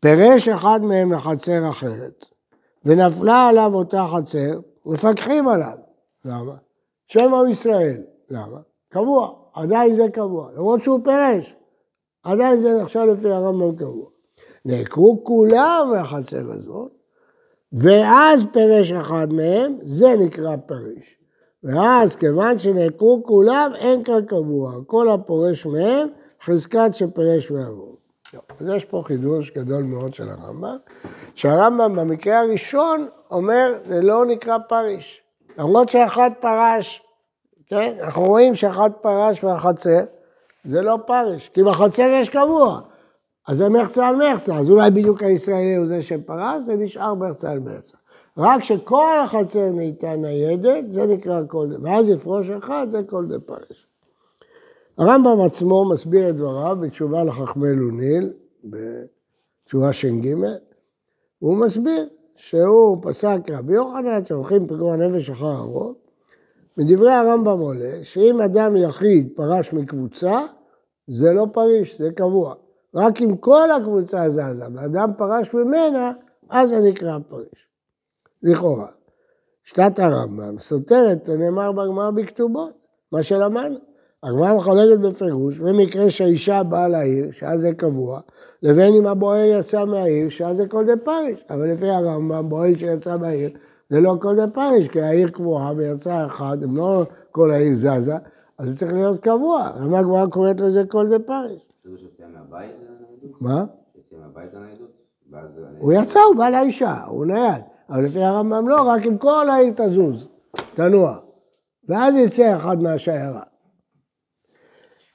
פירש 0.03 0.49
אחד 0.49 0.81
מהם 0.83 1.13
לחצר 1.13 1.69
אחרת, 1.69 2.25
ונפלה 2.85 3.49
עליו 3.49 3.75
אותה 3.75 4.07
חצר, 4.13 4.61
מפקחים 4.87 5.49
עליו. 5.49 5.77
למה? 6.25 6.55
שם 7.09 7.35
עם 7.35 7.51
ישראל. 7.51 8.03
למה? 8.31 8.59
קבוע, 8.89 9.35
עדיין 9.55 9.95
זה 9.95 10.09
קבוע, 10.13 10.53
למרות 10.53 10.83
שהוא 10.83 11.01
פירש. 11.05 11.57
עדיין 12.23 12.61
זה 12.61 12.83
נחשב 12.83 13.01
לפי 13.01 13.31
הרמב"ם 13.31 13.77
קבוע. 13.77 14.07
נעקרו 14.65 15.25
כולם 15.25 15.89
מהחצר 15.93 16.53
הזאת, 16.53 16.93
ואז 17.73 18.45
פירש 18.53 18.93
אחד 18.93 19.33
מהם, 19.33 19.79
זה 19.83 20.15
נקרא 20.19 20.57
פריש. 20.67 21.19
ואז 21.65 22.17
כיוון 22.17 22.59
שנעקרו 22.59 23.23
כולם, 23.25 23.73
אין 23.75 24.05
כאן 24.05 24.25
קבוע. 24.27 24.73
כל 24.87 25.09
הפורש 25.09 25.67
מהם, 25.67 26.09
חזקת 26.43 26.91
שפירש 26.93 27.51
מהרוב. 27.51 27.97
אז 28.61 28.69
יש 28.77 28.85
פה 28.85 29.03
חידוש 29.07 29.51
גדול 29.51 29.83
מאוד 29.83 30.15
של 30.15 30.29
הרמב"ם, 30.29 30.77
שהרמב"ם 31.35 31.97
במקרה 31.97 32.39
הראשון 32.39 33.09
אומר, 33.31 33.75
זה 33.89 34.03
לא 34.03 34.27
נקרא 34.27 34.59
פריש. 34.69 35.23
למרות 35.59 35.89
שאחד 35.89 36.31
פרש, 36.41 37.03
כן? 37.67 37.95
אנחנו 38.01 38.23
רואים 38.23 38.55
שאחד 38.55 38.91
פרש 39.01 39.45
מהחצר, 39.45 40.01
זה 40.65 40.81
לא 40.81 40.99
פרש, 41.07 41.51
כי 41.55 41.63
בחצר 41.63 42.03
יש 42.03 42.29
קבוע. 42.29 42.81
אז 43.49 43.57
זה 43.57 43.69
מחצה 43.69 44.09
על 44.09 44.17
מחצה, 44.17 44.55
אז 44.55 44.71
אולי 44.71 44.91
בדיוק 44.91 45.23
הישראלי 45.23 45.77
הוא 45.77 45.87
זה 45.87 46.03
שפרש, 46.03 46.63
זה 46.67 46.77
נשאר 46.77 47.15
מחצה 47.15 47.51
על 47.51 47.59
מחצה. 47.59 47.97
רק 48.39 48.65
שכל 48.65 49.19
החצר 49.25 49.71
נהייתה 49.71 50.17
ניידת, 50.17 50.93
זה 50.93 51.07
נקרא 51.07 51.41
כל 51.49 51.69
זה, 51.69 51.77
ואז 51.83 52.09
יפרוש 52.09 52.51
אחד, 52.51 52.87
זה 52.89 53.03
כל 53.03 53.27
זה 53.29 53.39
פרש. 53.39 53.87
הרמב"ם 54.99 55.41
עצמו 55.41 55.91
מסביר 55.93 56.29
את 56.31 56.37
דבריו 56.37 56.77
בתשובה 56.81 57.25
לחכמי 57.25 57.75
לוניל, 57.75 58.33
בתשובה 58.65 59.93
ש"ג, 59.93 60.35
הוא 61.39 61.57
מסביר 61.57 62.09
שהוא 62.37 62.99
פסק 63.03 63.39
רבי 63.51 63.75
יוחנן, 63.75 64.25
שהולכים 64.25 64.67
פגוע 64.67 64.97
נפש 64.97 65.31
אחר 65.31 65.47
הרוב, 65.47 65.95
מדברי 66.77 67.13
הרמב"ם 67.13 67.59
עולה 67.59 68.05
שאם 68.05 68.41
אדם 68.41 68.77
יחיד 68.77 69.29
פרש 69.37 69.73
מקבוצה, 69.73 70.41
זה 71.07 71.33
לא 71.33 71.47
פריש, 71.53 71.99
זה 71.99 72.11
קבוע. 72.13 72.55
רק 72.95 73.23
אם 73.23 73.37
כל 73.37 73.71
הקבוצה 73.71 74.31
זזה 74.31 74.67
ואדם 74.75 75.11
פרש 75.19 75.55
ממנה, 75.55 76.13
אז 76.51 76.69
זה 76.69 76.81
נקרא 76.81 77.19
פריש. 77.29 77.69
לכאורה. 78.43 78.89
שיטת 79.65 79.99
הרמב"ם 79.99 80.59
סותרת, 80.59 81.29
נאמר 81.29 81.73
בגמרא 81.73 82.11
בכתובות, 82.11 82.73
מה 83.13 83.23
שלמדנו. 83.23 83.92
הגמרא 84.23 84.57
מחולקת 84.57 85.01
בפירוש, 85.01 85.59
במקרה 85.59 86.11
שהאישה 86.11 86.63
באה 86.63 86.89
לעיר, 86.89 87.33
שאז 87.33 87.61
זה 87.61 87.75
קבוע, 87.75 88.21
לבין 88.63 88.95
אם 88.95 89.07
הבועל 89.07 89.41
יצא 89.47 89.85
מהעיר, 89.85 90.29
שאז 90.29 90.57
זה 90.57 90.67
כל 90.67 90.85
דפריש. 90.85 91.45
אבל 91.51 91.73
לפי 91.73 91.89
הרמב"ם, 91.89 92.49
בועל 92.49 92.79
שיצא 92.79 93.17
מהעיר, 93.17 93.51
זה 93.91 94.01
לא 94.01 94.15
כל 94.21 94.37
דפריש, 94.37 94.89
כי 94.89 95.01
העיר 95.01 95.29
קבועה 95.29 95.73
ויצא 95.77 96.27
אחד, 96.27 96.63
אם 96.65 96.77
לא 96.77 97.05
כל 97.31 97.51
העיר 97.51 97.75
זזה, 97.75 98.17
אז 98.59 98.69
זה 98.69 98.79
צריך 98.79 98.93
להיות 98.93 99.21
קבוע. 99.21 99.71
למה 99.81 99.99
הגמרא 99.99 100.27
קוראת 100.27 100.61
לזה 100.61 100.85
כל 100.89 101.09
דפריש? 101.09 101.67
מה? 103.41 103.65
הוא 105.79 105.93
יצא, 105.93 106.21
הוא 106.21 106.37
בא 106.37 106.49
לאישה, 106.49 107.05
הוא 107.05 107.27
נייד. 107.27 107.63
אבל 107.91 108.05
לפי 108.05 108.23
הרמב"ם 108.23 108.69
לא, 108.69 108.83
רק 108.83 109.07
אם 109.07 109.19
כל 109.19 109.51
העיר 109.51 109.73
תזוז, 109.77 110.29
תנוע. 110.75 111.17
ואז 111.89 112.15
יצא 112.15 112.57
אחד 112.57 112.83
מהשיירה. 112.83 113.52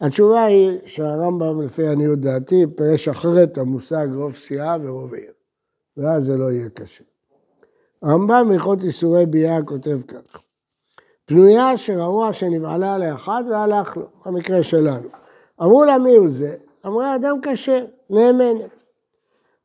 התשובה 0.02 0.44
היא 0.44 0.80
שהרמב"ם, 0.86 1.62
לפי 1.62 1.88
עניות 1.88 2.20
דעתי, 2.20 2.66
פירש 2.76 3.08
אחרת 3.08 3.58
המושג 3.58 4.08
רוב 4.14 4.36
סיעה 4.36 4.78
ורוב 4.82 5.14
עיר. 5.14 5.32
ואז 5.98 6.24
זה 6.24 6.38
לא 6.38 6.52
יהיה 6.52 6.70
קשה. 6.70 7.04
הרמב"ם 8.04 8.46
בהלכות 8.50 8.84
איסורי 8.84 9.26
ביאה 9.26 9.64
כותב 9.66 10.00
כך: 10.08 10.40
פנויה 11.26 11.78
שראו 11.78 12.34
שנבעלה 12.34 12.98
לאחד 12.98 13.44
והלך 13.50 13.98
לו, 13.98 14.08
המקרה 14.26 14.64
שלנו. 14.64 15.10
אמרו 15.62 15.84
לה 15.84 15.98
מי 15.98 16.16
הוא 16.16 16.30
זה? 16.30 16.56
אמרה 16.86 17.16
אדם 17.16 17.38
כשר, 17.42 17.86
נאמנת. 18.10 18.82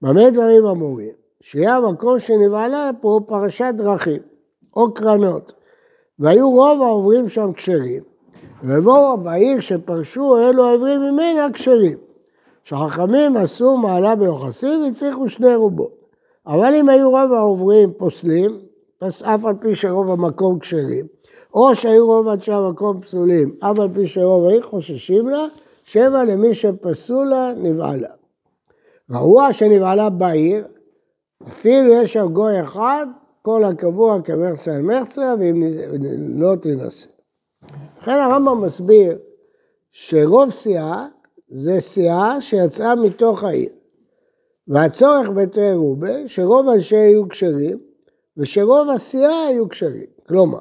במה 0.03 0.31
דברים 0.31 0.67
אמורים? 0.67 1.13
שיהיה 1.41 1.77
המקום 1.77 2.19
שנבעלה 2.19 2.91
פה 3.01 3.21
פרשת 3.27 3.75
דרכים, 3.77 4.23
או 4.77 4.95
קרנות. 4.95 5.53
והיו 6.19 6.51
רוב 6.51 6.83
העוברים 6.83 7.29
שם 7.29 7.53
כשרים, 7.53 8.03
ובואו 8.65 9.17
בעיר 9.17 9.61
שפרשו 9.61 10.37
אלו 10.39 10.67
העברים 10.67 11.01
ממנה 11.01 11.47
כשרים. 11.53 11.99
שחכמים 12.65 13.37
עשו 13.37 13.77
מעלה 13.77 14.15
ביוחסים 14.15 14.83
והצליחו 14.83 15.29
שני 15.29 15.55
רובות. 15.55 16.03
אבל 16.47 16.75
אם 16.75 16.89
היו 16.89 17.11
רוב 17.11 17.33
העוברים 17.33 17.93
פוסלים, 17.93 18.59
אף 19.09 19.45
על 19.45 19.55
פי 19.61 19.75
שרוב 19.75 20.11
המקום 20.11 20.59
כשרים, 20.59 21.07
או 21.55 21.75
שהיו 21.75 22.07
רוב 22.07 22.29
אנשי 22.29 22.53
המקום 22.53 23.01
פסולים, 23.01 23.55
אף 23.61 23.79
על 23.79 23.89
פי 23.95 24.07
שרוב 24.07 24.47
העיר 24.47 24.63
חוששים 24.63 25.29
לה, 25.29 25.47
שבע 25.85 26.25
למי 26.25 26.55
שפסולה 26.55 27.53
נבעלה. 27.57 28.09
ראו 29.11 29.53
שנבעלה 29.53 30.11
בעיר, 30.11 30.65
אפילו 31.49 31.93
יש 31.93 32.13
שם 32.13 32.29
גוי 32.33 32.61
אחד, 32.63 33.07
כל 33.43 33.65
הקבוע 33.65 34.21
כמרצה 34.21 34.75
על 34.75 34.83
מרצה, 34.83 35.35
ואם 35.39 35.63
לא 36.37 36.57
תנסה. 36.57 37.09
לכן 38.01 38.13
הרמב"ם 38.13 38.65
מסביר 38.65 39.19
שרוב 39.91 40.51
סיעה 40.51 41.07
זה 41.49 41.81
סיעה 41.81 42.41
שיצאה 42.41 42.95
מתוך 42.95 43.45
העיר. 43.45 43.71
והצורך 44.69 45.29
בתרי 45.29 45.73
רובה, 45.75 46.29
שרוב 46.29 46.69
אנשי 46.69 46.97
יהיו 46.97 47.29
כשרים, 47.29 47.79
ושרוב 48.37 48.91
הסיעה 48.91 49.51
יהיו 49.51 49.69
כשרים. 49.69 50.07
כלומר, 50.29 50.59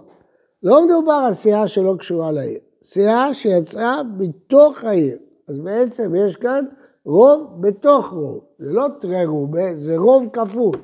לא 0.63 0.85
מדובר 0.85 1.23
על 1.27 1.33
סיעה 1.33 1.67
שלא 1.67 1.95
קשורה 1.99 2.31
לעיר, 2.31 2.59
סיעה 2.83 3.33
שיצאה 3.33 4.01
מתוך 4.17 4.83
העיר. 4.83 5.17
אז 5.47 5.59
בעצם 5.59 6.15
יש 6.15 6.35
כאן 6.35 6.65
רוב 7.05 7.61
בתוך 7.61 8.09
רוב. 8.09 8.39
זה 8.59 8.71
לא 8.71 8.87
תרי 8.99 9.25
רובה, 9.25 9.75
זה 9.75 9.97
רוב 9.97 10.27
כפול. 10.33 10.77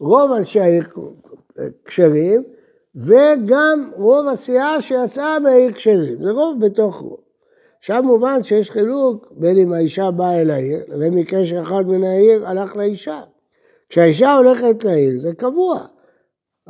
רוב 0.00 0.32
אנשי 0.32 0.60
העיר 0.60 0.84
כשרים, 1.84 2.42
וגם 2.96 3.90
רוב 3.96 4.28
הסיעה 4.28 4.80
שיצאה 4.80 5.38
מהעיר 5.38 5.72
כשרים. 5.72 6.24
זה 6.24 6.30
רוב 6.30 6.64
בתוך 6.64 6.96
רוב. 6.96 7.20
עכשיו 7.78 8.02
מובן 8.02 8.42
שיש 8.42 8.70
חילוק 8.70 9.26
בין 9.30 9.58
אם 9.58 9.72
האישה 9.72 10.10
באה 10.10 10.40
אל 10.40 10.50
העיר, 10.50 10.84
לבין 10.88 11.14
מקרה 11.14 11.44
שאחד 11.44 11.84
מן 11.86 12.04
העיר 12.04 12.48
הלך 12.48 12.76
לאישה. 12.76 13.20
כשהאישה 13.88 14.34
הולכת 14.34 14.84
לעיר 14.84 15.20
זה 15.20 15.34
קבוע. 15.34 15.80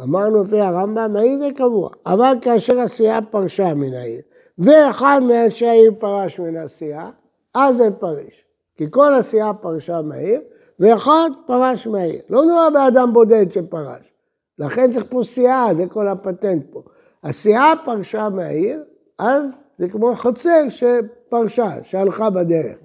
אמרנו 0.02 0.42
לפי 0.42 0.60
הרמב"ם, 0.60 1.16
העיר 1.16 1.38
זה 1.38 1.48
קבוע. 1.56 1.90
אבל 2.06 2.32
כאשר 2.40 2.80
הסיעה 2.80 3.22
פרשה 3.22 3.74
מן 3.74 3.94
העיר, 3.94 4.20
ואחד 4.58 5.20
מאנשי 5.28 5.66
העיר 5.66 5.92
פרש 5.98 6.40
מן 6.40 6.56
הסיעה, 6.56 7.10
אז 7.54 7.76
זה 7.76 7.90
פריש. 7.90 8.44
כי 8.76 8.86
כל 8.90 9.14
הסיעה 9.14 9.54
פרשה 9.54 10.02
מהעיר, 10.02 10.40
ואחד 10.80 11.30
פרש 11.46 11.86
מהעיר. 11.86 12.20
לא 12.30 12.44
נורא 12.44 12.70
באדם 12.70 13.12
בודד 13.12 13.50
שפרש. 13.50 14.15
לכן 14.58 14.90
צריך 14.90 15.04
פה 15.08 15.20
סיעה, 15.24 15.74
זה 15.74 15.86
כל 15.86 16.08
הפטנט 16.08 16.62
פה. 16.70 16.82
הסיעה 17.24 17.72
פרשה 17.84 18.28
מהעיר, 18.28 18.84
אז 19.18 19.52
זה 19.78 19.88
כמו 19.88 20.16
חוצר 20.16 20.68
שפרשה, 20.68 21.70
שהלכה 21.82 22.30
בדרך. 22.30 22.78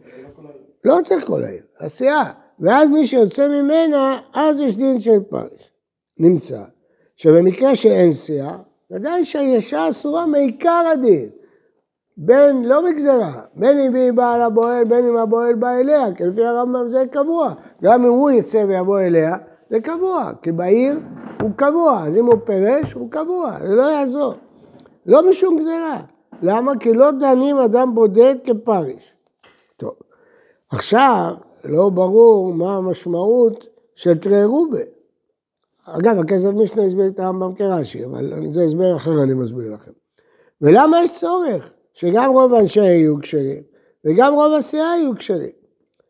לא 0.86 0.98
צריך 1.04 1.28
כל 1.28 1.44
העיר, 1.44 1.64
הסיעה. 1.80 2.32
ואז 2.60 2.88
מי 2.88 3.08
שיוצא 3.08 3.48
ממנה, 3.48 4.20
אז 4.34 4.60
יש 4.60 4.76
דין 4.76 5.00
של 5.00 5.20
פרש. 5.30 5.72
נמצא 6.20 6.62
שבמקרה 7.16 7.76
שאין 7.76 8.14
סיעה, 8.14 8.58
ודאי 8.92 9.26
שהישה 9.26 9.90
אסורה 9.90 10.26
מעיקר 10.26 10.84
הדין. 10.94 11.30
בין, 12.18 12.66
לא 12.66 12.82
בגזרה, 12.82 13.42
בין 13.56 13.80
אם 13.80 13.96
היא 13.96 14.12
באה 14.12 14.48
לבועל, 14.48 14.84
בין 14.84 15.06
אם 15.06 15.18
הבועל 15.18 15.56
בא 15.56 15.70
אליה, 15.72 16.06
כי 16.16 16.24
לפי 16.24 16.46
הרמב"ם 16.46 16.90
זה 16.90 17.04
קבוע. 17.12 17.54
גם 17.84 18.06
אם 18.06 18.10
הוא 18.10 18.32
יצא 18.32 18.66
ויבוא 18.68 19.00
אליה, 19.00 19.38
זה 19.72 19.80
קבוע, 19.80 20.32
כי 20.42 20.52
בעיר 20.52 21.00
הוא 21.42 21.52
קבוע, 21.56 22.04
אז 22.08 22.18
אם 22.18 22.26
הוא 22.26 22.36
פירש, 22.46 22.94
הוא 22.94 23.12
קבוע, 23.12 23.60
זה 23.60 23.76
לא 23.76 23.84
יעזור. 23.84 24.34
לא 25.06 25.30
משום 25.30 25.60
גזרה. 25.60 26.02
למה? 26.42 26.78
כי 26.80 26.94
לא 26.94 27.12
דנים 27.12 27.58
אדם 27.58 27.96
בודד 27.96 28.36
כפריש. 28.44 29.14
טוב, 29.78 29.94
עכשיו 30.70 31.34
לא 31.66 31.90
ברור 31.90 32.54
מה 32.54 32.76
המשמעות 32.76 33.66
של 33.96 34.18
תרי 34.18 34.46
רובה. 34.46 34.80
אגב, 35.86 36.20
הכסף 36.20 36.50
משנה 36.50 36.84
הסביר 36.84 37.08
את 37.08 37.20
הרמב"ם 37.20 37.56
כרש"י, 37.56 38.06
אבל 38.06 38.34
זה 38.52 38.64
הסבר 38.64 38.96
אחר 38.96 39.24
אני 39.24 39.34
מסביר 39.34 39.74
לכם. 39.74 39.92
ולמה 40.62 41.04
יש 41.04 41.20
צורך 41.20 41.74
שגם 41.94 42.32
רוב 42.32 42.54
האנשי 42.54 42.80
יהיו 42.80 43.20
כשרים 43.22 43.64
וגם 44.06 44.34
רוב 44.34 44.54
הסיעה 44.54 44.98
יהיו 44.98 45.16
כשרים? 45.16 45.52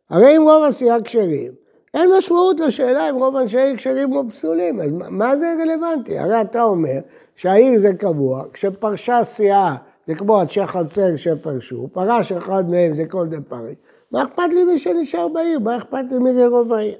הרי 0.10 0.38
אם 0.38 0.42
רוב 0.42 0.64
הסיעה 0.64 1.02
כשרים, 1.02 1.61
אין 1.94 2.10
משמעות 2.18 2.60
לשאלה 2.60 3.10
אם 3.10 3.16
רוב 3.16 3.36
אנשי 3.36 3.58
העיר 3.60 3.76
כשרים 3.76 4.16
או 4.16 4.30
פסולים, 4.30 4.82
אז 4.82 4.92
מה 4.92 5.38
זה 5.38 5.54
רלוונטי? 5.62 6.20
הרי 6.20 6.42
אתה 6.42 6.64
אומר 6.64 7.00
שהעיר 7.36 7.80
זה 7.80 7.94
קבוע, 7.94 8.44
כשפרשה 8.54 9.24
סיעה 9.24 9.76
זה 10.08 10.16
כמו 10.16 10.42
אנשי 10.42 10.66
חצר 10.66 11.16
שפרשו, 11.16 11.90
פרש 11.94 12.32
אחד 12.32 12.70
מהם 12.70 12.96
זה 12.96 13.06
כל 13.06 13.28
דה 13.28 13.42
פריש. 13.42 13.76
מה 14.12 14.24
אכפת 14.24 14.54
לי 14.54 14.64
מי 14.64 14.80
שנשאר 14.80 15.28
בעיר? 15.28 15.60
מה 15.60 15.78
אכפת 15.78 16.04
לי 16.12 16.18
מי 16.18 16.34
זה 16.34 16.48
רוב 16.48 16.74
העיר? 16.74 16.98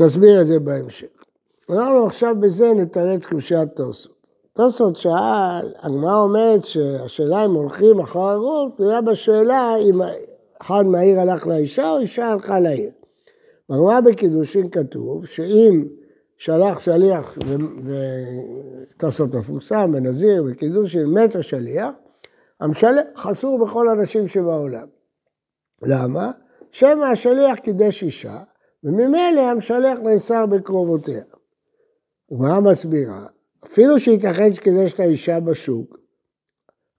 נסביר 0.00 0.40
את 0.40 0.46
זה 0.46 0.58
בהמשך. 0.58 1.06
אנחנו 1.70 2.06
עכשיו 2.06 2.34
בזה 2.40 2.74
נתרץ 2.74 3.26
קושיית 3.26 3.68
תוספות. 3.76 4.16
תוספות 4.52 4.96
שאל, 4.96 5.74
הגמרא 5.78 6.18
אומרת 6.18 6.64
שהשאלה 6.64 7.44
אם 7.44 7.54
הולכים 7.54 8.00
אחר 8.00 8.20
הרוב, 8.20 8.72
תלויה 8.76 9.00
בשאלה 9.00 9.76
אם 9.76 10.00
אחד 10.60 10.86
מהעיר 10.86 11.20
הלך 11.20 11.46
לאישה 11.46 11.90
או 11.90 11.98
אישה 11.98 12.26
הלכה 12.26 12.60
לעיר. 12.60 12.90
בגמרא 13.70 14.00
בקידושין 14.00 14.70
כתוב 14.70 15.26
שאם 15.26 15.84
שלח 16.36 16.80
שליח, 16.80 17.34
ותוספות 18.96 19.34
מפורסם, 19.34 19.92
בנזיר, 19.92 20.42
בקידושין, 20.42 21.06
מת 21.06 21.36
השליח, 21.36 21.94
המשלח 22.60 23.04
חסור 23.16 23.64
בכל 23.64 23.88
הנשים 23.88 24.28
שבעולם. 24.28 24.86
למה? 25.82 26.30
שמא 26.70 27.04
השליח 27.04 27.58
קידש 27.58 28.02
אישה, 28.02 28.38
וממילא 28.84 29.40
המשלח 29.40 29.98
נאסר 29.98 30.46
בקרובותיה. 30.46 31.24
הגמרא 32.32 32.60
מסבירה, 32.60 33.26
אפילו 33.66 34.00
שייתכן 34.00 34.52
שקידש 34.52 34.92
את 34.92 35.00
האישה 35.00 35.40
בשוק, 35.40 35.98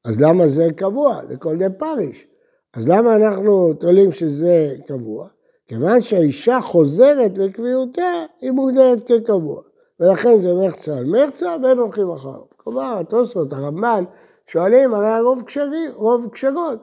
אז 0.05 0.21
למה 0.21 0.47
זה 0.47 0.67
קבוע? 0.75 1.25
זה 1.27 1.37
כל 1.37 1.57
די 1.57 1.65
פריש. 1.77 2.27
אז 2.77 2.87
למה 2.87 3.15
אנחנו 3.15 3.73
תולים 3.73 4.11
שזה 4.11 4.75
קבוע? 4.87 5.27
כיוון 5.67 6.01
שהאישה 6.01 6.61
חוזרת 6.61 7.37
לקביעותיה, 7.37 8.25
היא 8.41 8.51
מוגדרת 8.51 9.07
כקבוע. 9.07 9.61
ולכן 9.99 10.39
זה 10.39 10.53
מחצה 10.53 10.97
על 10.97 11.05
מחצה 11.05 11.55
ואין 11.63 11.77
הולכים 11.77 12.09
אחריו. 12.11 12.41
כלומר, 12.57 12.97
התוספות, 12.99 13.53
הרמב"ן, 13.53 14.03
שואלים, 14.47 14.93
הרי 14.93 15.07
הרוב 15.07 15.43
כשרים, 15.45 15.91
רוב 15.95 16.27
כשרות. 16.31 16.79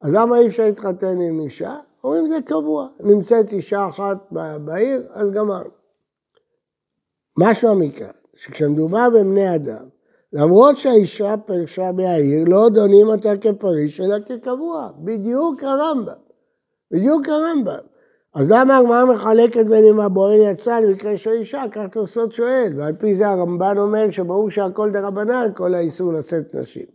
אז 0.00 0.12
למה 0.12 0.38
אי 0.38 0.46
אפשר 0.46 0.62
להתחתן 0.62 1.20
עם 1.20 1.40
אישה? 1.40 1.76
אומרים 2.04 2.28
זה 2.28 2.38
קבוע. 2.46 2.88
נמצאת 3.00 3.52
אישה 3.52 3.88
אחת 3.88 4.16
בעיר, 4.64 5.02
אז 5.10 5.30
גמרנו. 5.30 5.70
משמע 7.38 7.74
מכאן, 7.74 8.10
שכשמדובר 8.34 9.08
בבני 9.10 9.54
אדם, 9.54 9.88
למרות 10.32 10.76
שהאישה 10.76 11.34
פרשה 11.36 11.92
מהעיר, 11.92 12.44
לא 12.46 12.68
דונים 12.68 13.06
אותה 13.06 13.36
כפריש, 13.36 14.00
אלא 14.00 14.16
כקבוע. 14.26 14.88
בדיוק 14.98 15.62
הרמב"ם. 15.64 16.12
בדיוק 16.90 17.28
הרמב"ם. 17.28 17.84
אז 18.34 18.50
למה 18.50 18.78
הגמרא 18.78 19.04
מחלקת 19.04 19.66
בין 19.66 19.84
אם 19.84 20.00
הבועל 20.00 20.40
יצא 20.40 20.78
למקרה 20.78 21.16
של 21.16 21.30
אישה? 21.30 21.62
כך 21.72 21.82
תוספות 21.92 22.32
שואל, 22.32 22.72
ועל 22.76 22.92
פי 22.92 23.14
זה 23.14 23.28
הרמב"ן 23.28 23.78
אומר 23.78 24.10
שברור 24.10 24.50
שהכל 24.50 24.90
דה 24.90 25.00
רבנן, 25.00 25.48
כל 25.54 25.74
האיסור 25.74 26.12
לשאת 26.12 26.54
נשים. 26.54 26.86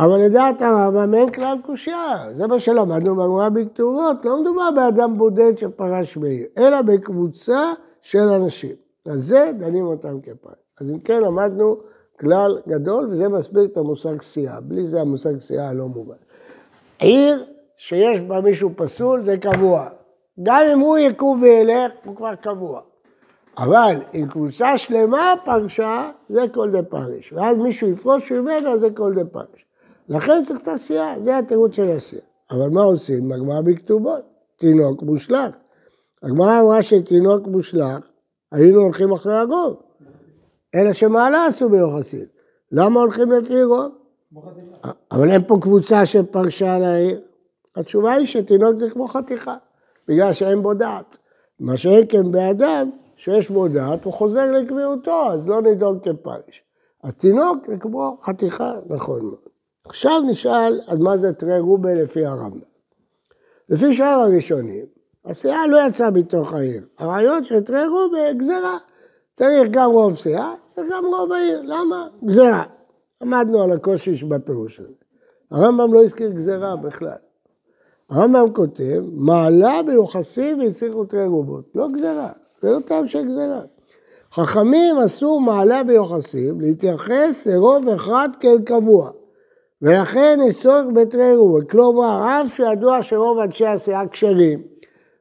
אבל 0.00 0.18
לדעת 0.24 0.62
הרמב"ם 0.62 1.14
אין 1.14 1.32
כלל 1.32 1.58
קושייה, 1.66 2.26
זה 2.32 2.46
מה 2.46 2.60
שלמדנו 2.60 3.16
בגמרא 3.16 3.48
בכתובות, 3.48 4.24
לא 4.24 4.40
מדובר 4.40 4.70
באדם 4.76 5.18
בודד 5.18 5.58
שפרש 5.58 6.16
מעיר, 6.16 6.46
אלא 6.58 6.82
בקבוצה 6.82 7.72
של 8.00 8.18
אנשים. 8.22 8.76
אז 9.06 9.24
זה 9.24 9.50
דנים 9.58 9.86
אותם 9.86 10.20
כפרש. 10.20 10.54
אז 10.80 10.90
אם 10.90 10.98
כן 10.98 11.22
למדנו 11.22 11.76
כלל 12.20 12.58
גדול, 12.68 13.08
וזה 13.10 13.28
מסביר 13.28 13.64
את 13.64 13.76
המושג 13.76 14.22
סיעה, 14.22 14.60
בלי 14.60 14.86
זה 14.86 15.00
המושג 15.00 15.38
סיעה 15.40 15.72
לא 15.72 15.88
מובן. 15.88 16.16
עיר 16.98 17.44
שיש 17.76 18.20
בה 18.20 18.40
מישהו 18.40 18.70
פסול 18.76 19.24
זה 19.24 19.36
קבוע, 19.36 19.88
גם 20.42 20.66
אם 20.72 20.80
הוא 20.80 20.98
יקום 20.98 21.42
וילך, 21.42 21.92
הוא 22.04 22.16
כבר 22.16 22.34
קבוע. 22.34 22.80
אבל 23.58 23.96
אם 24.14 24.26
קבוצה 24.30 24.78
שלמה 24.78 25.34
פרשה, 25.44 26.10
זה 26.28 26.40
כל 26.54 26.70
דה 26.70 26.82
פרש. 26.82 27.32
ואז 27.32 27.56
מישהו 27.56 27.88
יפרוש 27.88 28.32
ממנה, 28.32 28.78
זה 28.78 28.90
כל 28.90 29.14
דה 29.14 29.24
פרש. 29.24 29.66
לכן 30.08 30.42
צריך 30.44 30.60
את 30.62 30.68
הסיעה, 30.68 31.20
זה 31.20 31.38
התירוץ 31.38 31.74
של 31.74 31.90
הסיעה. 31.90 32.22
אבל 32.50 32.68
מה 32.68 32.82
עושים? 32.82 33.32
הגמרא 33.32 33.60
בכתובות, 33.60 34.22
תינוק 34.56 35.02
מושלך. 35.02 35.54
הגמרא 36.22 36.60
אמרה 36.60 36.82
שתינוק 36.82 37.46
מושלך, 37.46 37.98
היינו 38.52 38.80
הולכים 38.80 39.12
אחרי 39.12 39.36
הרוב. 39.36 39.76
אלא 40.74 40.92
שמעלה 40.92 41.46
עשו 41.46 41.68
ביוחסין. 41.68 42.26
למה 42.72 43.00
הולכים 43.00 43.32
לפי 43.32 43.62
רוב? 43.62 43.92
אבל 45.12 45.30
אין 45.30 45.44
פה 45.46 45.58
קבוצה 45.60 46.06
שפרשה 46.06 46.78
לעיר. 46.78 47.20
התשובה 47.76 48.12
היא 48.12 48.26
שתינוק 48.26 48.78
זה 48.78 48.90
כמו 48.90 49.08
חתיכה. 49.08 49.56
בגלל 50.08 50.32
שאין 50.32 50.62
בו 50.62 50.74
דעת. 50.74 51.18
מה 51.60 51.76
שאין 51.76 52.04
כן 52.08 52.32
באדם, 52.32 52.90
שיש 53.16 53.50
בו 53.50 53.68
דעת, 53.68 54.04
הוא 54.04 54.12
חוזר 54.12 54.52
לקביעותו, 54.52 55.32
אז 55.32 55.48
לא 55.48 55.62
נידון 55.62 55.98
כפריש. 56.00 56.62
התינוק 57.04 57.58
זה 57.68 57.76
כמו 57.76 58.16
חתיכה, 58.22 58.72
נכון 58.86 59.22
מאוד. 59.22 59.38
עכשיו 59.84 60.20
נשאל, 60.20 60.80
אז 60.86 60.98
מה 60.98 61.16
זה 61.16 61.32
תרי 61.32 61.60
רובה 61.60 61.94
לפי 61.94 62.26
הרמב"ם? 62.26 62.60
לפי 63.68 63.94
שאר 63.94 64.06
הראשונים, 64.06 64.86
הסיעה 65.24 65.66
לא 65.66 65.78
יצאה 65.88 66.10
מתוך 66.10 66.52
העיר. 66.52 66.82
הרעיון 66.98 67.44
של 67.44 67.60
תרי 67.60 67.86
רובה, 67.86 68.32
גזירה. 68.32 68.78
צריך 69.38 69.68
גם 69.70 69.90
רוב 69.90 70.16
סיעה, 70.16 70.54
צריך 70.74 70.88
גם 70.92 71.04
רוב 71.06 71.32
העיר. 71.32 71.62
למה? 71.64 72.06
גזירה. 72.24 72.62
עמדנו 73.22 73.62
על 73.62 73.72
הקושי 73.72 74.16
שבפירוש 74.16 74.80
הזה. 74.80 74.92
הרמב"ם 75.50 75.94
לא 75.94 76.04
הזכיר 76.04 76.30
גזירה 76.30 76.76
בכלל. 76.76 77.16
הרמב"ם 78.10 78.52
כותב, 78.54 79.02
מעלה 79.12 79.82
ביוחסים 79.86 80.58
והצליחו 80.58 81.04
תרי 81.04 81.26
רובות. 81.26 81.64
לא 81.74 81.88
גזירה, 81.88 82.32
זה 82.62 82.70
לא 82.70 82.80
טעם 82.80 83.08
של 83.08 83.28
גזירה. 83.28 83.60
חכמים 84.32 84.98
עשו 84.98 85.40
מעלה 85.40 85.82
ביוחסים 85.82 86.60
להתייחס 86.60 87.46
לרוב 87.46 87.88
אחד 87.88 88.28
כאל 88.40 88.58
קבוע. 88.64 89.10
ולכן 89.82 90.38
יש 90.48 90.62
צורך 90.62 90.86
בתרי 90.94 91.36
רובות. 91.36 91.70
כלומר, 91.70 92.26
אף 92.26 92.54
שידוע 92.56 93.02
שרוב 93.02 93.38
אנשי 93.38 93.66
הסיעה 93.66 94.08
כשרים, 94.08 94.62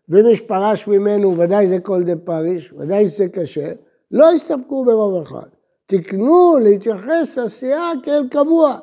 ומי 0.09 0.35
שפרש 0.35 0.87
ממנו, 0.87 1.37
ודאי 1.37 1.67
זה 1.67 1.79
כל 1.79 2.03
דה 2.03 2.15
פריש, 2.15 2.73
ודאי 2.77 3.09
זה 3.09 3.27
קשה, 3.27 3.71
לא 4.11 4.31
הסתפקו 4.31 4.85
ברוב 4.85 5.21
אחד. 5.21 5.47
תקנו 5.85 6.57
להתייחס 6.63 7.37
לסיעה 7.37 7.91
כאל 8.03 8.27
קבוע. 8.31 8.77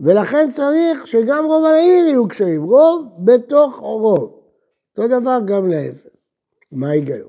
ולכן 0.00 0.50
צריך 0.50 1.06
שגם 1.06 1.44
רוב 1.44 1.64
העיר 1.64 2.04
יהיו 2.06 2.28
קשיים, 2.28 2.62
רוב 2.62 3.06
בתוך 3.24 3.76
רוב. 3.76 4.40
אותו 4.98 5.08
דבר 5.20 5.38
גם 5.46 5.68
להפך. 5.68 6.08
מה 6.72 6.88
ההיגיון? 6.88 7.28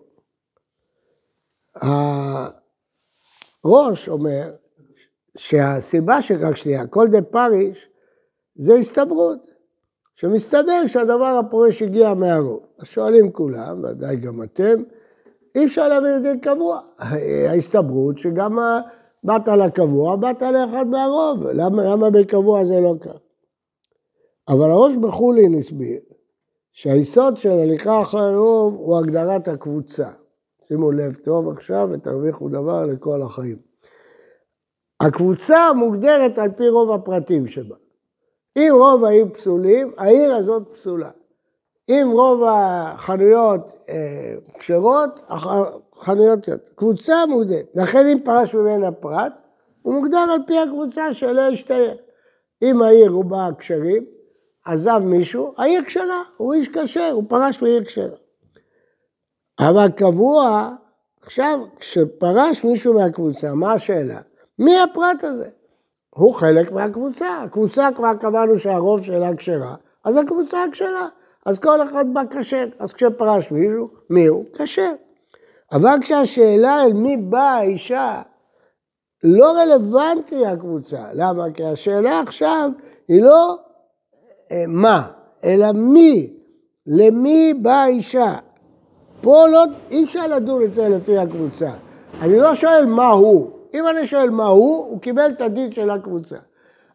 הראש 3.64 4.10
אומר 4.10 4.52
שהסיבה 5.38 6.22
שרק 6.22 6.56
שנייה, 6.56 6.88
כל 6.88 7.08
דה 7.08 7.22
פריש 7.22 7.90
זה 8.56 8.74
הסתברות, 8.74 9.40
שמסתבר 10.16 10.88
שהדבר 10.88 11.40
הפורש 11.46 11.82
הגיע 11.82 12.14
מהרוב. 12.14 12.66
אז 12.80 12.88
שואלים 12.88 13.32
כולם, 13.32 13.84
ודאי 13.84 14.16
גם 14.16 14.44
אתם, 14.44 14.84
אי 15.56 15.66
אפשר 15.66 15.88
להביא 15.88 16.20
זה 16.24 16.34
קבוע. 16.42 16.80
ההסתברות 17.50 18.20
שגם 18.20 18.58
באת 19.24 19.48
לקבוע, 19.48 20.16
באת 20.16 20.42
לאחד 20.42 20.88
מהרוב, 20.88 21.48
למה, 21.48 21.84
למה 21.84 22.10
בקבוע 22.10 22.66
זה 22.66 22.80
לא 22.80 22.94
כך? 23.02 23.20
אבל 24.50 24.72
הראש 24.72 24.96
בחולין 24.96 25.54
הסביר 25.54 26.00
שהיסוד 26.72 27.38
של 27.38 27.52
הליכה 27.52 28.02
אחרי 28.02 28.22
הרוב 28.22 28.76
הוא 28.76 29.00
הגדרת 29.00 29.48
הקבוצה. 29.48 30.10
שימו 30.68 30.92
לב 30.92 31.16
טוב 31.16 31.50
עכשיו 31.50 31.90
ותרוויחו 31.92 32.50
דבר 32.50 32.86
לכל 32.86 33.22
החיים. 33.22 33.58
הקבוצה 35.00 35.74
מוגדרת 35.74 36.38
על 36.38 36.52
פי 36.52 36.70
רוב 36.70 36.92
הפרטים 36.92 37.48
שבה. 37.48 37.76
אם 38.58 38.70
רוב 38.74 39.06
העיר 39.06 39.26
פסולים, 39.34 39.92
העיר 39.98 40.36
הזאת 40.36 40.64
פסולה. 40.74 41.10
אם 41.90 42.10
רוב 42.14 42.44
החנויות 42.48 43.74
אה, 43.90 44.36
כשרות, 44.60 45.20
חנויות 46.00 46.48
יותר. 46.48 46.72
קבוצה 46.76 47.26
מוגדרת. 47.26 47.66
לכן 47.76 48.08
אם 48.08 48.20
פרש 48.24 48.54
ממנה 48.54 48.92
פרט, 48.92 49.34
הוא 49.82 49.94
מוגדר 49.94 50.18
על 50.18 50.40
פי 50.48 50.60
הקבוצה 50.60 51.14
שלא 51.14 51.42
ישתייך. 51.42 51.98
אם 52.62 52.82
העיר 52.82 53.12
רובה 53.12 53.50
כשרים, 53.60 54.06
עזב 54.66 55.02
מישהו, 55.04 55.54
העיר 55.58 55.84
כשרה, 55.84 56.22
הוא 56.38 56.54
איש 56.54 56.70
כשר, 56.70 57.12
הוא 57.14 57.24
פרש 57.28 57.62
מעיר 57.62 57.84
כשרה. 57.84 58.16
אבל 59.60 59.92
קבוע, 59.92 60.70
עכשיו, 61.22 61.60
כשפרש 61.80 62.64
מישהו 62.64 62.94
מהקבוצה, 62.94 63.54
מה 63.54 63.74
השאלה? 63.74 64.20
מי 64.60 64.80
הפרט 64.80 65.24
הזה? 65.24 65.50
הוא 66.10 66.36
חלק 66.36 66.72
מהקבוצה. 66.72 67.42
הקבוצה 67.42 67.90
כבר 67.96 68.12
קבענו 68.20 68.60
שהרוב 68.60 69.04
שלה 69.04 69.36
כשרה, 69.36 69.76
אז 70.06 70.18
הקבוצה 70.18 70.64
כשרה. 70.72 71.08
אז 71.46 71.60
כל 71.60 71.84
אחד 71.84 72.06
בא 72.14 72.22
כשר. 72.30 72.66
אז 72.80 72.94
כשפרש 72.94 73.52
מישהו, 73.52 73.90
מי 74.10 74.26
הוא? 74.26 74.46
כשר. 74.58 74.92
אבל 75.72 75.98
כשהשאלה 76.02 76.84
אל 76.84 76.94
מי 76.94 77.18
באה 77.18 77.58
האישה, 77.58 78.22
לא 79.24 79.52
רלוונטי 79.52 80.46
הקבוצה. 80.46 81.06
למה? 81.14 81.52
כי 81.54 81.66
השאלה 81.66 82.20
עכשיו 82.20 82.70
היא 83.08 83.24
לא 83.24 83.58
אה, 84.52 84.64
מה, 84.68 85.08
אלא 85.44 85.72
מי, 85.72 86.34
למי 86.88 87.54
באה 87.62 87.84
האישה. 87.84 88.36
פה 89.22 89.48
לא, 89.48 89.64
אי 89.92 90.04
אפשר 90.04 90.28
לדון 90.28 90.64
את 90.64 90.74
זה 90.74 90.90
לפי 90.90 91.18
הקבוצה. 91.18 91.72
אני 92.22 92.40
לא 92.40 92.56
שואל 92.56 92.86
מה 92.86 93.08
הוא. 93.08 93.52
אם 93.74 93.88
אני 93.88 94.08
שואל 94.08 94.30
מה 94.30 94.46
הוא, 94.46 94.86
הוא 94.86 95.02
קיבל 95.02 95.30
את 95.30 95.42
הדין 95.42 95.72
של 95.72 95.90
הקבוצה. 95.90 96.38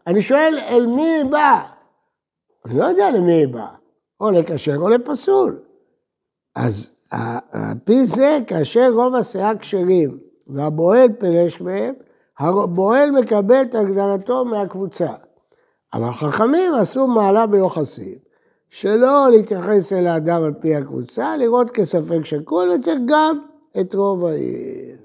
אני 0.06 0.22
שואל 0.22 0.58
אל 0.68 0.86
מי 0.86 1.02
היא 1.02 1.24
באה. 1.24 1.62
אני 2.66 2.78
לא 2.78 2.84
יודע 2.84 3.10
למי 3.10 3.32
היא 3.32 3.48
באה. 3.48 3.77
או 4.20 4.30
לכשר 4.30 4.76
או 4.76 4.88
לפסול. 4.88 5.58
אז 6.54 6.90
על 7.10 7.78
פי 7.84 8.06
זה, 8.06 8.38
כאשר 8.46 8.90
רוב 8.92 9.14
השאה 9.14 9.52
כשרים 9.58 10.18
והבועל 10.46 11.08
פירש 11.18 11.60
מהם, 11.60 11.94
הבועל 12.38 13.10
מקבל 13.10 13.62
את 13.62 13.74
הגדרתו 13.74 14.44
מהקבוצה. 14.44 15.12
אבל 15.94 16.12
חכמים 16.12 16.74
עשו 16.74 17.06
מעלה 17.06 17.46
ביוחסים, 17.46 18.18
שלא 18.70 19.28
להתייחס 19.30 19.92
אל 19.92 20.06
האדם 20.06 20.44
על 20.44 20.52
פי 20.60 20.74
הקבוצה, 20.74 21.36
לראות 21.36 21.70
כספק 21.70 22.24
שקול, 22.24 22.70
וצריך 22.70 22.98
גם 23.06 23.38
את 23.80 23.94
רוב 23.94 24.24
העיר. 24.24 24.96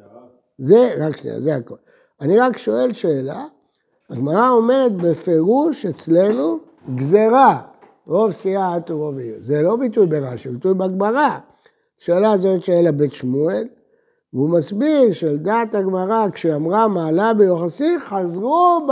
זה, 0.58 0.93
רק 0.99 1.17
שנייה, 1.17 1.41
זה 1.41 1.56
הכל. 1.56 1.76
אני 2.21 2.39
רק 2.39 2.58
שואל 2.58 2.93
שאלה, 2.93 3.45
הגמרא 4.10 4.49
אומרת 4.49 4.95
בפירוש 4.95 5.86
אצלנו 5.86 6.60
גזרה, 6.95 7.62
רוב 8.08 8.32
סיעה 8.32 8.76
עד 8.76 8.92
רוב 8.92 9.18
עיר. 9.18 9.36
זה 9.39 9.62
לא 9.62 9.76
ביטוי 9.76 10.06
ברש"י, 10.08 10.50
ביטוי 10.50 10.74
בגמרא. 10.74 11.38
השאלה 12.02 12.32
הזאת 12.32 12.63
שאלה 12.63 12.92
בית 12.92 13.13
שמואל, 13.13 13.68
והוא 14.34 14.50
מסביר 14.50 15.13
שלדעת 15.13 15.76
הגמרא, 15.76 16.28
כשאמרה 16.34 16.88
מעלה 16.88 17.34
ביוחסי, 17.34 18.00
חזרו 18.00 18.88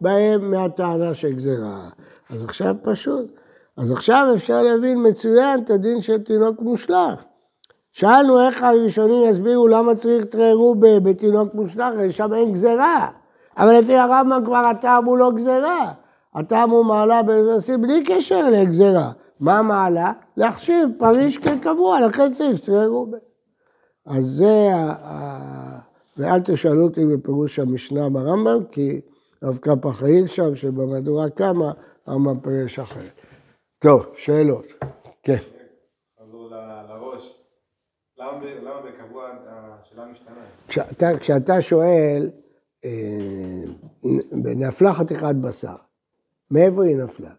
בהם 0.00 0.50
מהטענה 0.50 1.14
של 1.14 1.32
גזירה. 1.32 1.88
אז 2.30 2.42
עכשיו 2.42 2.74
פשוט. 2.82 3.32
אז 3.76 3.90
עכשיו 3.90 4.26
אפשר 4.34 4.62
להבין 4.62 5.06
מצוין 5.06 5.62
את 5.64 5.70
הדין 5.70 6.02
של 6.02 6.22
תינוק 6.22 6.60
מושלך. 6.60 7.24
שאלנו 7.92 8.46
איך 8.46 8.62
הראשונים 8.62 9.30
יסבירו 9.30 9.68
למה 9.68 9.94
צריך 9.94 10.24
תרי 10.24 10.52
בתינוק 11.02 11.54
מושלך, 11.54 11.94
שם 12.10 12.34
אין 12.34 12.52
גזירה. 12.52 13.08
אבל 13.56 13.78
לפי 13.78 13.96
הרמב"ם 13.96 14.42
כבר 14.44 14.56
הטעם 14.56 15.04
הוא 15.04 15.18
לא 15.18 15.30
גזירה. 15.36 15.92
הטעם 16.34 16.70
הוא 16.70 16.84
מעלה 16.84 17.22
בנשיא 17.22 17.76
בלי 17.76 18.04
קשר 18.04 18.50
לגזירה. 18.50 19.12
מה 19.40 19.62
מעלה? 19.62 20.12
להחשיב 20.36 20.88
פריש 20.98 21.38
כקבוע, 21.38 22.00
לכן 22.00 22.32
צריך 22.32 22.56
שתהיה 22.56 22.86
רובה. 22.86 23.18
אז 24.06 24.24
זה, 24.24 24.70
ה... 24.74 25.78
ואל 26.16 26.40
תשאלו 26.40 26.82
אותי 26.82 27.06
בפירוש 27.06 27.58
המשנה 27.58 28.08
ברמב"ם, 28.08 28.64
כי 28.72 29.00
רב 29.42 29.58
קפח 29.58 30.02
העיר 30.02 30.26
שם, 30.26 30.54
שבמהדורה 30.54 31.30
קמה, 31.30 31.72
הרמב"ם 32.06 32.40
פרש 32.40 32.78
אחר. 32.78 33.06
טוב, 33.78 34.02
שאלות. 34.16 34.64
כן. 35.22 35.38
למה 38.16 38.80
בקבוע 38.80 39.28
השאלה 39.52 40.06
משתנה? 40.06 41.18
כשאתה 41.18 41.62
שואל, 41.62 42.30
אה, 42.84 43.62
נפלה 44.32 44.92
חתיכת 44.92 45.34
בשר, 45.40 45.74
מאיפה 46.52 46.84
היא 46.84 46.96
נפלה? 46.96 47.30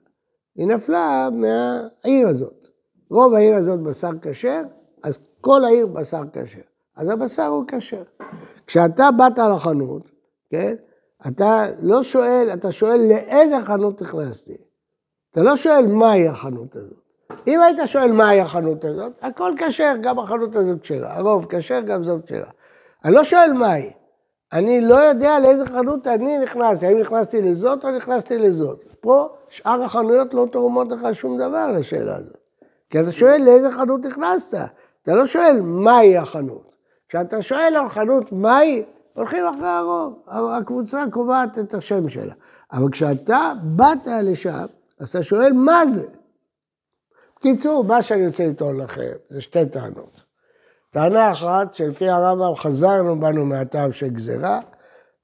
היא 0.56 0.68
נפלה 0.68 1.30
מהעיר 1.32 2.28
הזאת. 2.28 2.68
רוב 3.10 3.34
העיר 3.34 3.56
הזאת 3.56 3.80
בשר 3.80 4.12
כשר, 4.22 4.62
אז 5.04 5.20
כל 5.42 5.66
העיר 5.66 5.88
בשר 5.88 6.24
כשר. 6.34 6.62
אז 6.96 7.10
הבשר 7.10 7.46
הוא 7.46 7.64
כשר. 7.68 8.04
כשאתה 8.68 9.10
באת 9.12 9.38
לחנות, 9.38 10.12
כן? 10.50 10.76
אתה 11.28 11.66
לא 11.80 12.04
שואל, 12.04 12.50
אתה 12.54 12.72
שואל 12.72 13.00
לאיזה 13.10 13.62
חנות 13.62 14.02
נכנסתי. 14.02 14.58
אתה 15.32 15.42
לא 15.42 15.56
שואל 15.56 15.88
מהי 15.88 16.28
החנות 16.28 16.76
הזאת. 16.76 17.04
אם 17.48 17.62
היית 17.62 17.78
שואל 17.86 18.12
מהי 18.12 18.42
החנות 18.42 18.86
הזאת, 18.86 19.12
הכל 19.22 19.52
כשר, 19.58 19.94
גם 20.02 20.20
החנות 20.20 20.56
הזאת 20.56 20.82
כשרה. 20.82 21.18
הרוב 21.18 21.46
כשר, 21.50 21.82
גם 21.82 22.04
זאת 22.04 22.26
כשרה. 22.26 22.50
אני 23.06 23.14
לא 23.14 23.24
שואל 23.24 23.54
מהי. 23.54 23.92
אני 24.54 24.82
לא 24.82 24.96
יודע 24.96 25.40
לאיזה 25.40 25.66
חנות 25.66 26.08
אני 26.08 26.38
נכנסתי, 26.38 26.86
האם 26.86 27.00
נכנסתי 27.00 27.42
לזאת 27.42 27.86
או 27.86 27.92
נכנסתי 27.92 28.38
לזאת. 28.38 28.93
פה 29.04 29.28
שאר 29.50 29.84
החנויות 29.84 30.34
לא 30.34 30.48
תורמות 30.52 30.88
לך 30.92 31.16
שום 31.16 31.38
דבר 31.38 31.72
לשאלה 31.72 32.16
הזאת. 32.16 32.38
כי 32.90 33.00
אתה 33.00 33.12
שואל 33.12 33.42
לאיזה 33.46 33.72
חנות 33.72 34.06
נכנסת, 34.06 34.58
אתה 35.04 35.14
לא 35.14 35.28
שואל 35.28 35.62
מהי 35.62 36.18
החנות. 36.18 36.76
כשאתה 37.10 37.42
שואל 37.42 37.76
על 37.76 37.90
חנות 37.90 38.32
מהי, 38.32 38.84
הולכים 39.14 39.44
אחרי 39.48 39.70
הרוב. 39.70 40.20
הקבוצה 40.28 41.04
קובעת 41.12 41.60
את 41.60 41.74
השם 41.74 42.10
שלה. 42.10 42.34
אבל 42.72 42.92
כשאתה 42.92 43.52
באת 43.64 44.08
לשם, 44.24 44.66
אז 45.00 45.10
אתה 45.10 45.24
שואל 45.24 45.54
מה 45.54 45.86
זה. 45.86 46.08
בקיצור, 47.38 47.84
מה 47.84 48.02
שאני 48.02 48.28
רוצה 48.28 48.48
לטעון 48.48 48.78
לכם, 48.78 49.12
זה 49.30 49.42
שתי 49.42 49.66
טענות. 49.66 50.22
טענה 50.92 51.32
אחת, 51.32 51.74
שלפי 51.74 52.10
הרמב"ם 52.10 52.56
חזרנו 52.56 53.20
בנו 53.20 53.46
מהטעם 53.46 53.94
של 53.94 54.08
גזירה, 54.08 54.60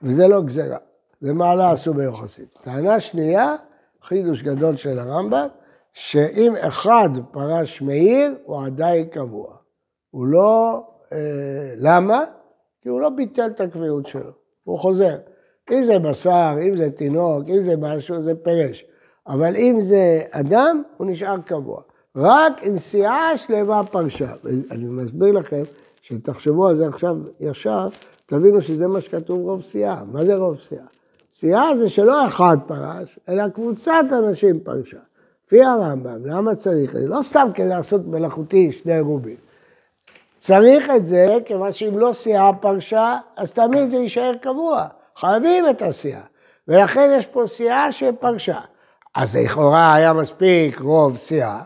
וזה 0.02 0.28
לא 0.28 0.42
גזירה, 0.42 0.78
זה 1.22 1.34
מעלה 1.34 1.72
עשו 1.72 1.94
ביוחסית. 1.94 2.58
טענה 2.62 3.00
שנייה, 3.00 3.56
חידוש 4.04 4.44
גדול 4.44 4.76
של 4.76 5.00
הרמב"ם, 5.00 5.48
שאם 5.94 6.54
אחד 6.60 7.10
פרש 7.32 7.82
מאיר, 7.82 8.36
הוא 8.44 8.66
עדיין 8.66 9.06
קבוע. 9.06 9.56
הוא 10.12 10.28
לא... 10.28 10.84
אה, 11.14 11.74
למה? 11.78 12.24
כי 12.82 12.90
הוא 12.90 13.02
לא 13.02 13.10
ביטל 13.10 13.48
את 13.56 13.62
הקביעות 13.62 14.08
שלו, 14.08 14.32
הוא 14.64 14.80
חוזר. 14.80 15.18
אם 15.72 15.86
זה 15.86 16.00
בשר, 16.00 16.56
אם 16.68 16.78
זה 16.78 16.92
תינוק, 16.92 17.44
אם 17.50 17.64
זה 17.64 17.76
משהו, 17.78 18.24
זה 18.24 18.36
פרש. 18.36 18.86
אבל 19.28 19.56
אם 19.56 19.78
זה 19.82 20.22
אדם, 20.32 20.84
הוא 20.98 21.08
נשאר 21.08 21.38
קבוע. 21.46 21.82
רק 22.16 22.64
עם 22.64 22.80
סיעה 22.80 23.38
שלמה 23.38 23.84
פרשה. 23.84 24.34
אני 24.72 24.86
מסביר 24.86 25.32
לכם, 25.32 25.62
שתחשבו 26.02 26.68
על 26.68 26.76
זה 26.76 26.88
עכשיו 26.88 27.18
ישר, 27.40 27.88
תבינו 28.26 28.62
שזה 28.62 28.88
מה 28.88 29.02
שכתוב 29.02 29.42
רוב 29.42 29.62
סיעה. 29.62 30.04
מה 30.12 30.26
זה 30.26 30.36
רוב 30.36 30.60
סיעה? 30.60 30.86
סיעה 31.40 31.76
זה 31.76 31.90
שלא 31.90 32.28
אחד 32.28 32.58
פרש, 32.68 33.20
אלא 33.30 33.48
קבוצת 33.48 34.04
אנשים 34.12 34.60
פרשה. 34.60 34.98
לפי 35.46 35.64
הרמב"ם, 35.64 36.26
למה 36.26 36.56
צריך 36.56 36.96
את 36.96 37.00
זה? 37.02 37.08
לא 37.08 37.20
סתם 37.24 37.48
כדי 37.54 37.68
לעשות 37.68 38.08
מלאכותי 38.08 38.72
שני 38.72 39.00
רובים. 39.00 39.36
צריך 40.40 40.90
את 40.96 41.06
זה, 41.06 41.38
כיוון 41.46 41.72
שאם 41.72 42.00
לא 42.00 42.14
סיעה 42.14 42.54
פרשה, 42.54 43.18
אז 43.38 43.52
תמיד 43.52 43.92
זה 43.92 43.98
יישאר 43.98 44.32
קבוע. 44.42 44.88
חייבים 45.16 45.70
את 45.70 45.82
הסיעה. 45.82 46.22
ולכן 46.68 47.10
יש 47.18 47.26
פה 47.26 47.44
סיעה 47.48 47.92
שפרשה. 47.92 48.60
אז 49.16 49.36
לכאורה 49.36 49.94
היה 49.94 50.14
מספיק 50.14 50.80
רוב 50.80 51.18
סיעה, 51.18 51.64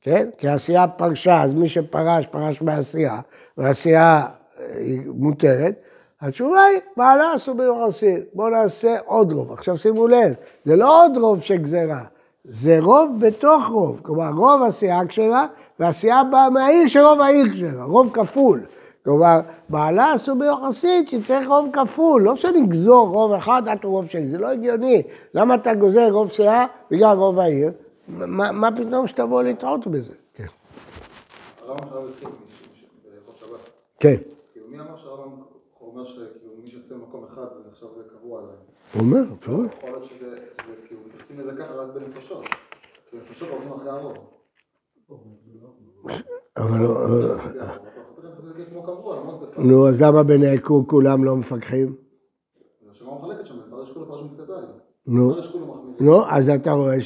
כן? 0.00 0.30
כי 0.38 0.48
הסיעה 0.48 0.88
פרשה, 0.88 1.42
אז 1.42 1.54
מי 1.54 1.68
שפרש, 1.68 2.26
פרש 2.26 2.62
מהסיעה, 2.62 3.20
והסיעה 3.58 4.26
אה, 4.60 4.66
מותרת. 5.06 5.74
התשובה 6.22 6.64
היא, 6.64 6.80
מעלה 6.96 7.32
עשו 7.32 7.54
ביוחסין, 7.54 8.22
בואו 8.34 8.48
נעשה 8.48 8.96
עוד 9.06 9.32
רוב. 9.32 9.52
עכשיו 9.52 9.76
שימו 9.76 10.08
לב, 10.08 10.34
זה 10.64 10.76
לא 10.76 11.04
עוד 11.04 11.16
רוב 11.16 11.40
של 11.40 11.56
גזירה, 11.56 12.04
זה 12.44 12.78
רוב 12.80 13.10
בתוך 13.18 13.66
רוב. 13.66 14.00
כלומר, 14.02 14.30
רוב 14.36 14.62
הסיעה 14.62 15.06
כשרה, 15.06 15.46
והסיעה 15.80 16.24
באה 16.24 16.50
מהעיר 16.50 16.88
שרוב 16.88 17.20
העיר 17.20 17.48
כשרה, 17.52 17.84
רוב 17.84 18.10
כפול. 18.12 18.60
כלומר, 19.04 19.40
בעלה 19.68 20.12
עשו 20.12 20.36
ביוחסית 20.36 21.08
שצריך 21.08 21.48
רוב 21.48 21.68
כפול, 21.72 22.22
לא 22.22 22.36
שנגזור 22.36 23.08
רוב 23.08 23.32
אחד 23.32 23.62
עד 23.68 23.84
רוב 23.84 24.08
שני, 24.08 24.30
זה 24.30 24.38
לא 24.38 24.48
הגיוני. 24.48 25.02
למה 25.34 25.54
אתה 25.54 25.74
גוזר 25.74 26.10
רוב 26.10 26.32
סיעה 26.32 26.66
בגלל 26.90 27.16
רוב 27.16 27.38
העיר? 27.38 27.72
מה, 28.08 28.52
מה 28.52 28.68
פתאום 28.72 29.06
שתבוא 29.06 29.42
לטעות 29.42 29.86
בזה? 29.86 30.12
כן. 30.34 30.44
הרמב"ם 31.66 31.88
חייב 31.90 32.04
להתחיל 32.04 32.28
בהלכות 33.04 33.36
שבת. 33.36 33.70
כן. 34.00 34.16
כאילו, 34.52 34.66
מי 34.68 34.80
אמר 34.80 34.96
שהרמב"ם 34.96 35.42
אומר 36.02 36.10
שכאילו 36.10 36.54
מי 36.62 36.70
שיוצא 36.70 36.94
ממקום 36.94 37.24
אחד 37.24 37.44
זה 37.52 37.68
נחשב 37.70 37.86
קבוע 38.18 38.40
עליהם? 38.40 38.56
הוא 38.94 39.02
אומר, 39.02 39.34
אפשר. 39.38 39.52
יכול 39.52 39.90
להיות 39.90 40.04
שזה, 40.04 40.36
כאילו, 40.86 41.00
מתייחסים 41.06 41.40
לזה 41.40 41.52
ככה 41.58 41.74
רק 41.74 41.94
בנפשות. 41.94 42.44
כי 43.10 43.16
נפשות 43.16 43.48
הולכים 43.48 43.72
אחרי 43.72 43.90
הרוב. 43.90 44.16
אבל 46.56 46.78
לא... 46.78 47.08
זה 48.38 48.64
זה 49.40 49.46
פעם? 49.54 49.70
נו, 49.70 49.88
אז 49.88 50.02
למה 50.02 50.22
בנעקור 50.22 50.86
כולם 50.86 51.24
לא 51.24 51.36
מפקחים? 51.36 51.96
זה. 54.66 54.72
נו. 55.06 55.34
נו, 56.00 56.26
אז 56.28 56.48
אתה 56.48 56.72
רואה 56.72 57.00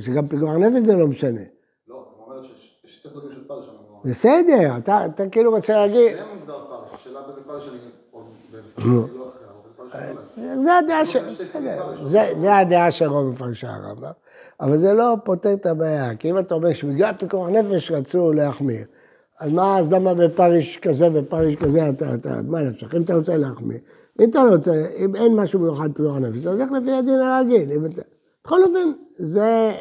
שגם 0.00 0.28
פיקוח 0.28 0.50
נפש 0.50 0.86
זה 0.86 0.96
לא 0.96 1.06
משנה. 1.06 1.40
לא, 1.88 1.94
הוא 1.94 2.26
אומר 2.26 2.42
שיש 2.42 2.80
יש 2.84 2.94
שתי 2.94 3.08
סוגים 3.08 3.32
של 3.32 3.44
פרש. 3.48 3.68
בסדר, 4.04 4.76
אתה 4.76 5.28
כאילו 5.32 5.50
רוצה 5.50 5.76
להגיד... 5.76 6.10
שניהם 6.10 6.38
מוגדר 6.38 6.66
פרש, 6.68 6.92
השאלה 6.92 7.22
באיזה 7.22 7.44
פרש 7.44 7.68
אני 7.68 7.78
זה 12.36 12.56
הדעה 12.56 12.90
של... 12.90 13.06
רוב 13.06 13.28
מפרשי 13.28 13.66
הרמב"ם, 13.66 14.10
אבל 14.60 14.78
זה 14.78 14.92
לא 14.92 15.16
פותר 15.24 15.52
את 15.52 15.66
הבעיה, 15.66 16.16
כי 16.16 16.30
אם 16.30 16.38
אתה 16.38 16.54
אומר 16.54 16.72
שבגלל 16.72 17.12
פיקוח 17.18 17.48
נפש 17.48 17.90
רצו 17.90 18.32
להחמיר, 18.32 18.84
אז 19.40 19.52
מה, 19.52 19.78
אז 19.78 19.92
למה 19.92 20.14
בפריש 20.14 20.78
כזה 20.78 21.08
ופריש 21.14 21.56
כזה 21.56 21.88
אתה, 21.88 22.14
אתה, 22.14 22.42
מה 22.42 22.62
נפשך, 22.62 22.94
אם 22.94 23.02
אתה 23.02 23.14
רוצה 23.14 23.36
להחמיר, 23.36 23.78
אם 24.20 24.30
אתה 24.30 24.44
לא 24.44 24.50
רוצה, 24.50 24.72
אם 24.96 25.16
אין 25.16 25.36
משהו 25.36 25.60
מיוחד 25.60 25.88
פיקוח 25.94 26.16
נפש, 26.16 26.38
אז 26.38 26.46
הולך 26.46 26.70
לפי 26.70 26.92
הדין 26.92 27.20
הרגיל, 27.20 27.72
אם 27.72 27.86
אתה... 27.86 28.02
בכל 28.44 28.62
אופן, 28.62 28.92
זה, 29.18 29.72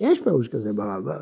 יש 0.00 0.20
פירוש 0.20 0.48
כזה 0.48 0.72
ברמב"ם, 0.72 1.12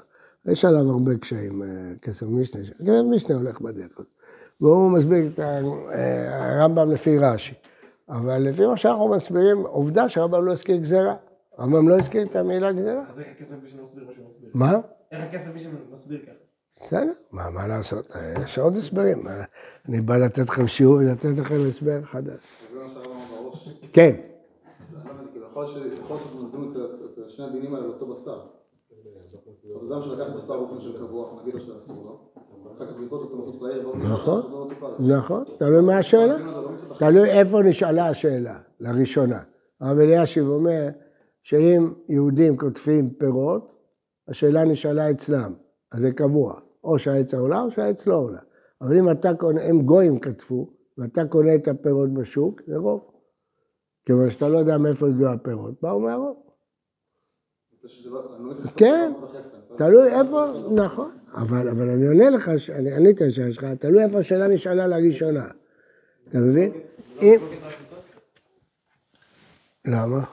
יש 0.46 0.64
עליו 0.64 0.90
הרבה 0.90 1.16
קשיים, 1.16 1.62
אה, 1.62 1.68
כסף 2.03 2.27
משנה, 2.27 2.61
כסף 2.64 3.03
משנה 3.11 3.37
הולך 3.37 3.61
בדרך 3.61 3.99
הזאת, 3.99 4.15
והוא 4.61 4.90
מסביר 4.90 5.27
את 5.35 5.40
אה, 5.40 5.61
הרמב"ם 6.61 6.90
לפי 6.90 7.19
רש"י. 7.19 7.55
אבל 8.09 8.38
לפי 8.38 8.66
מה 8.66 8.77
שאנחנו 8.77 9.09
מסבירים, 9.09 9.57
עובדה 9.66 10.09
שהרמב"ם 10.09 10.45
לא 10.45 10.53
הזכיר 10.53 10.77
גזירה. 10.77 11.14
הרמב"ם 11.59 11.88
לא 11.88 11.95
הזכיר 11.99 12.27
את 12.27 12.37
המילה 12.37 12.73
גזירה. 12.73 13.03
אז 13.11 13.19
איך 13.19 13.27
הכסף 13.40 13.57
בשביל 13.64 13.83
מסביר 13.85 14.05
מה? 14.55 14.73
איך 15.12 15.25
הכסף 15.25 15.51
בשביל 15.55 15.71
מסביר 15.97 16.21
ככה? 16.23 16.33
בסדר, 16.87 17.12
מה, 17.33 17.51
מה 17.51 17.66
לעשות? 17.66 18.07
יש 18.45 18.59
עוד 18.59 18.77
הסברים. 18.77 19.25
מה, 19.25 19.45
אני 19.88 20.01
בא 20.01 20.16
לתת 20.16 20.49
לכם 20.49 20.66
שיעור 20.66 20.95
ולתת 20.97 21.38
לכם 21.38 21.55
הסבר 21.69 22.03
חדש. 22.03 22.40
זה 22.73 22.79
מה 22.79 22.88
שהרמב"ם 22.92 23.11
בראש. 23.45 23.69
כן, 23.92 24.14
לא 25.40 25.47
יכול 25.47 25.64
להיות 25.64 25.77
ש- 25.77 26.01
יכול 26.01 26.16
להיות 26.16 26.29
שאנחנו 26.29 26.49
נדון 26.49 26.73
את- 27.25 27.31
שני 27.31 27.45
הדינים 27.47 27.75
האלה 27.75 27.87
לאותו 27.87 28.07
בשר. 28.07 28.40
זאת 29.31 29.40
אומרת, 29.64 29.92
אדם 29.92 30.03
שלקח 30.03 30.37
בשר 30.37 30.59
באופן 30.59 30.81
של 30.81 30.99
קבוע, 30.99 31.25
אנחנו 31.25 31.40
נגיד 31.42 31.55
לו 31.55 31.61
שזה 31.61 31.77
אסור 31.77 32.05
לו, 32.05 32.36
אחר 32.76 32.87
כך 32.92 33.00
לזרוק 33.00 33.22
אותו 33.22 33.38
מחוץ 33.38 33.62
לעיר, 33.62 33.87
ועוד 33.87 33.96
מישהו 33.96 34.14
נכון. 34.14 34.42
פרש. 34.81 35.00
נכון, 35.00 35.44
תלוי 35.59 35.81
מה 35.81 35.98
השאלה. 35.98 36.38
לא. 36.38 36.62
תלוי 36.98 37.31
איפה 37.31 37.62
נשאלה 37.62 38.09
השאלה, 38.09 38.59
לראשונה. 38.81 39.42
הרב 39.81 39.98
אלישיב 39.98 40.48
אומר 40.48 40.88
שאם 41.42 41.92
יהודים 42.09 42.57
קוטפים 42.57 43.11
פירות, 43.11 43.72
השאלה 44.29 44.64
נשאלה 44.64 45.11
אצלם, 45.11 45.55
אז 45.92 46.00
זה 46.00 46.12
קבוע. 46.12 46.55
או 46.85 46.98
שהעץ 46.98 47.35
עולה 47.35 47.62
או 47.62 47.70
שהעץ 47.70 48.07
לא 48.07 48.16
עולה. 48.16 48.38
אבל 48.81 48.98
אם 48.98 49.11
אתה 49.11 49.35
קונה, 49.35 49.62
אם 49.70 49.83
גויים 49.83 50.18
כתבו, 50.20 50.70
ואתה 50.98 51.24
קונה 51.26 51.55
את 51.55 51.68
הפירות 51.68 52.14
בשוק, 52.14 52.61
זה 52.66 52.76
רוב. 52.76 53.00
כיוון 54.07 54.31
שאתה 54.31 54.48
לא 54.48 54.59
יודע 54.59 54.79
מאיפה 54.79 55.07
הגיעו 55.09 55.29
הפירות, 55.33 55.74
באו 55.83 56.00
מהרוב. 56.00 56.37
זה 56.37 56.42
שזה 56.42 56.44
לא- 56.46 57.76
אני 57.76 57.76
לא 57.76 57.76
מתייחס 57.76 57.76
כן. 58.77 59.12
אחר 59.25 59.42
קצת, 59.42 59.59
בסדר? 59.59 59.77
תלוי 59.77 60.09
איפה, 60.20 60.44
נכון, 60.75 61.11
אבל, 61.35 61.68
אבל 61.68 61.88
אני 61.90 62.07
עונה 62.07 62.31
לך, 62.31 62.51
אני 62.75 62.92
עניתי 62.92 63.25
השאלה 63.25 63.53
שלך, 63.53 63.64
תלוי 63.64 64.05
איפה 64.05 64.18
השאלה 64.18 64.49
נשאלה 64.49 64.87
לראשונה. 64.87 65.49
אתה 66.29 66.38
מבין? 66.38 66.72
אם... 67.22 67.38
למה? 69.85 70.25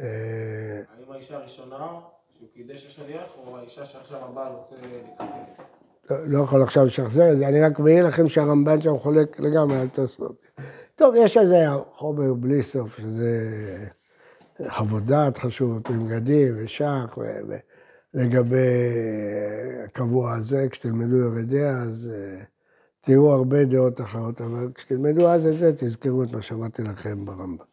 אה, 0.00 0.82
האם 0.96 1.12
האישה 1.12 1.36
הראשונה 1.36 2.00
שהוא 2.36 2.48
קידש 2.54 2.86
לשליח, 2.86 3.26
או 3.46 3.58
האישה 3.58 3.86
שעכשיו 3.86 4.18
הבעל 4.18 4.52
רוצה 4.52 4.74
לקבל? 4.76 5.26
לא- 6.10 6.26
לא 6.28 6.44
יכול 6.44 6.62
עכשיו 6.62 6.84
לשחזר 6.84 7.32
את 7.32 7.38
זה, 7.38 7.48
אני 7.48 7.62
רק 7.62 7.78
מעיר 7.78 8.06
לכם 8.06 8.28
שהרמב"ן 8.28 8.80
שם 8.80 8.98
חולק 8.98 9.40
לגמרי 9.40 9.80
על 9.80 9.88
תוספות. 9.88 10.36
טוב, 10.96 11.14
יש 11.18 11.36
איזה 11.36 11.56
חומר 11.92 12.34
בלי 12.34 12.62
סוף, 12.62 12.96
שזה 12.96 13.38
חוות 14.68 15.04
דעת 15.04 15.38
חשובות, 15.38 15.90
בגדים 15.90 16.54
ושח, 16.56 17.18
ולגבי 18.14 18.56
הקבוע 19.84 20.32
הזה, 20.32 20.66
כשתלמדו 20.70 21.16
יורדיה, 21.16 21.82
אז 21.82 22.10
אה, 22.14 22.42
תראו 23.00 23.32
הרבה 23.32 23.64
דעות 23.64 24.00
אחרות, 24.00 24.40
אבל 24.40 24.68
כשתלמדו 24.74 25.28
אז 25.28 25.46
את 25.46 25.54
זה, 25.54 25.72
תזכרו 25.76 26.22
את 26.22 26.32
מה 26.32 26.42
שאמרתי 26.42 26.82
לכם 26.82 27.24
ברמב"ם. 27.24 27.71